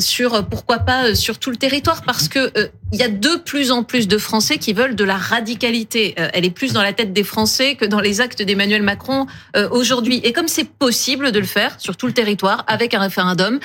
sur 0.00 0.44
pourquoi 0.46 0.78
pas 0.78 1.14
sur 1.14 1.38
tout 1.38 1.50
le 1.50 1.56
territoire, 1.56 2.02
parce 2.02 2.28
que 2.28 2.52
il 2.92 2.98
y 2.98 3.02
a 3.02 3.08
de 3.08 3.36
plus 3.36 3.70
en 3.70 3.84
plus 3.84 4.08
de 4.08 4.18
Français 4.18 4.58
qui 4.58 4.72
veulent 4.72 4.96
de 4.96 5.04
la 5.04 5.16
radicalité. 5.16 6.14
elle 6.16 6.44
est 6.44 6.50
plus 6.50 6.72
dans 6.72 6.82
la 6.82 6.92
tête 6.92 7.12
des 7.12 7.24
Français 7.24 7.74
que 7.74 7.84
dans 7.84 8.00
les 8.00 8.20
actes 8.20 8.42
d'Emmanuel 8.42 8.82
Macron 8.82 9.21
aujourd'hui. 9.70 10.20
Et 10.24 10.32
comme 10.32 10.48
c'est 10.48 10.68
possible 10.68 11.32
de 11.32 11.38
le 11.38 11.46
faire 11.46 11.76
sur 11.78 11.96
tout 11.96 12.06
le 12.06 12.12
territoire 12.12 12.64
avec 12.66 12.94
un 12.94 13.00
référendum, 13.00 13.58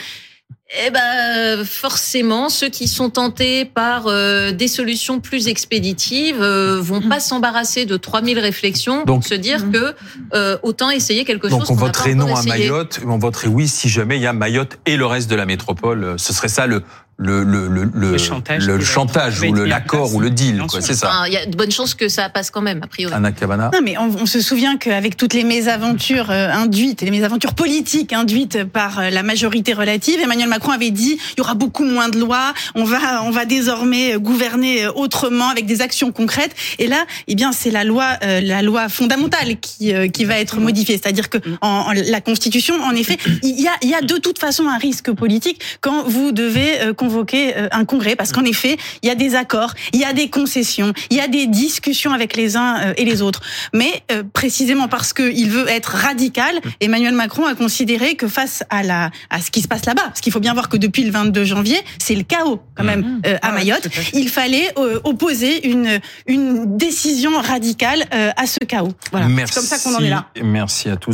eh 0.86 0.90
ben, 0.90 1.64
forcément, 1.64 2.50
ceux 2.50 2.68
qui 2.68 2.90
sont 2.90 3.10
tentés 3.10 3.64
par 3.64 4.08
euh, 4.08 4.52
des 4.52 4.68
solutions 4.68 5.22
plus 5.22 5.48
expéditives 5.48 6.42
euh, 6.42 6.82
vont 6.82 7.00
pas 7.00 7.22
s'embarrasser 7.22 7.86
de 7.86 7.96
3000 7.96 8.38
réflexions 8.38 9.06
donc, 9.06 9.22
pour 9.22 9.24
se 9.24 9.34
dire 9.34 9.66
mm. 9.66 9.72
que 9.72 9.96
euh, 10.34 10.58
autant 10.64 10.90
essayer 10.90 11.24
quelque 11.24 11.48
chose. 11.48 11.60
Donc 11.60 11.70
on 11.70 11.76
voterait 11.76 12.16
non 12.16 12.36
à 12.36 12.44
Mayotte, 12.44 13.00
on 13.06 13.18
voterait 13.18 13.48
oui 13.48 13.70
si 13.70 13.88
jamais 13.88 14.18
il 14.18 14.22
y 14.22 14.28
a 14.28 14.34
Mayotte 14.34 14.78
et 14.86 14.98
le 14.98 15.06
reste 15.06 15.30
de 15.30 15.38
la 15.38 15.46
métropole. 15.46 16.16
Ce 16.18 16.34
serait 16.34 16.50
ça 16.50 16.68
le 16.68 16.84
le, 17.20 17.44
le, 17.44 17.68
le, 17.68 17.90
le, 17.96 18.18
chantage, 18.20 18.68
le 18.68 18.80
chantage 18.80 19.42
ou 19.42 19.52
l'accord 19.54 20.14
ou 20.14 20.20
le 20.20 20.30
deal, 20.30 20.64
quoi, 20.70 20.82
c'est 20.82 20.94
ça. 20.94 21.24
Il 21.26 21.34
y 21.34 21.38
a 21.38 21.48
de 21.48 21.56
bonnes 21.56 21.72
chances 21.72 21.96
que 21.96 22.10
ça 22.10 22.30
passe 22.30 22.52
quand 22.52 22.62
même, 22.62 22.84
a 22.84 22.88
priori. 22.88 23.12
Anna 23.12 23.32
Cabana. 23.32 23.72
Non, 23.74 23.80
mais 23.84 23.98
on, 23.98 24.10
on 24.22 24.26
se 24.28 24.40
souvient 24.40 24.78
qu'avec 24.78 25.18
toutes 25.18 25.34
les 25.34 25.44
mésaventures 25.44 26.30
euh, 26.30 26.52
induites, 26.52 27.02
et 27.02 27.06
les 27.06 27.12
mésaventures 27.12 27.56
politiques 27.56 28.14
induites 28.14 28.66
par 28.66 29.00
euh, 29.00 29.10
la 29.10 29.24
majorité 29.24 29.74
relative, 29.74 30.20
Emmanuel 30.22 30.48
Macron 30.48 30.72
avait 30.72 30.92
dit 30.92 31.18
il 31.36 31.40
y 31.40 31.42
aura 31.42 31.56
beaucoup 31.56 31.86
moins 31.86 32.10
de 32.10 32.20
lois, 32.20 32.54
on 32.76 32.84
va, 32.84 33.24
on 33.24 33.32
va 33.32 33.46
désormais 33.46 34.20
gouverner 34.20 34.86
euh, 34.86 34.92
autrement 34.94 35.50
avec 35.50 35.66
des 35.66 35.82
actions 35.82 36.12
concrètes. 36.12 36.56
Et 36.78 36.86
là, 36.86 37.04
eh 37.28 37.34
bien, 37.34 37.52
c'est 37.52 37.72
la 37.72 37.84
loi, 37.84 38.18
la 38.22 38.62
loi 38.62 38.90
fondamentale 38.90 39.60
qui, 39.60 39.92
qui 40.12 40.26
va 40.26 40.40
être 40.40 40.60
modifiée. 40.60 41.00
C'est-à-dire 41.02 41.30
que 41.30 41.40
en, 41.62 41.92
la 41.94 42.22
Constitution, 42.22 42.76
en 42.84 42.92
effet, 42.92 43.18
il 43.42 43.60
y 43.60 43.68
a, 43.68 43.72
il 43.82 43.90
y 43.90 43.96
a 43.96 44.02
de 44.02 44.18
toute 44.18 44.40
façon 44.40 44.68
un 44.68 44.78
risque 44.78 45.12
politique 45.12 45.62
quand 45.82 46.04
vous 46.04 46.32
devez 46.32 46.94
convoquer 47.08 47.56
euh, 47.56 47.70
un 47.72 47.86
congrès 47.86 48.18
parce 48.18 48.34
qu'en 48.34 48.44
effet, 48.44 48.76
il 49.02 49.08
y 49.08 49.10
a 49.10 49.16
des 49.16 49.36
accords, 49.36 49.74
il 49.94 50.02
y 50.02 50.04
a 50.04 50.12
des 50.12 50.30
concessions, 50.30 50.92
il 51.10 51.16
y 51.16 51.22
a 51.22 51.30
des 51.30 51.48
discussions 51.48 52.12
avec 52.12 52.36
les 52.36 52.58
uns 52.58 52.80
euh, 52.80 52.94
et 52.98 53.06
les 53.06 53.22
autres. 53.22 53.42
Mais 53.74 54.04
euh, 54.12 54.24
précisément 54.34 54.90
parce 54.90 55.14
qu'il 55.14 55.50
veut 55.50 55.70
être 55.70 55.92
radical, 55.92 56.60
Emmanuel 56.82 57.14
Macron 57.14 57.46
a 57.46 57.56
considéré 57.56 58.16
que 58.16 58.28
face 58.28 58.64
à 58.70 58.84
la 58.84 59.10
à 59.30 59.40
ce 59.40 59.52
qui 59.52 59.62
se 59.62 59.70
passe 59.70 59.86
là-bas, 59.86 60.04
parce 60.04 60.20
qu'il 60.20 60.34
faut 60.34 60.42
bien 60.42 60.54
voir 60.54 60.68
que 60.68 60.76
depuis 60.76 61.04
le 61.04 61.12
22 61.12 61.46
janvier, 61.46 61.78
c'est 61.98 62.16
le 62.16 62.24
chaos 62.24 62.62
quand 62.76 62.84
même 62.84 63.02
mmh. 63.02 63.22
à 63.26 63.38
ah 63.42 63.52
Mayotte, 63.54 63.88
il 64.14 64.30
fallait 64.30 64.74
opposer 65.04 65.68
une 65.68 66.00
une 66.26 66.78
décision 66.78 67.40
radicale 67.40 68.04
à 68.12 68.46
ce 68.46 68.60
chaos. 68.66 68.94
Voilà. 69.12 69.28
C'est 69.46 69.54
comme 69.54 69.64
ça 69.64 69.78
qu'on 69.80 69.96
en 69.96 70.04
est 70.04 70.10
là. 70.10 70.28
Merci 70.44 70.90
à 70.90 70.98
tous. 70.98 71.06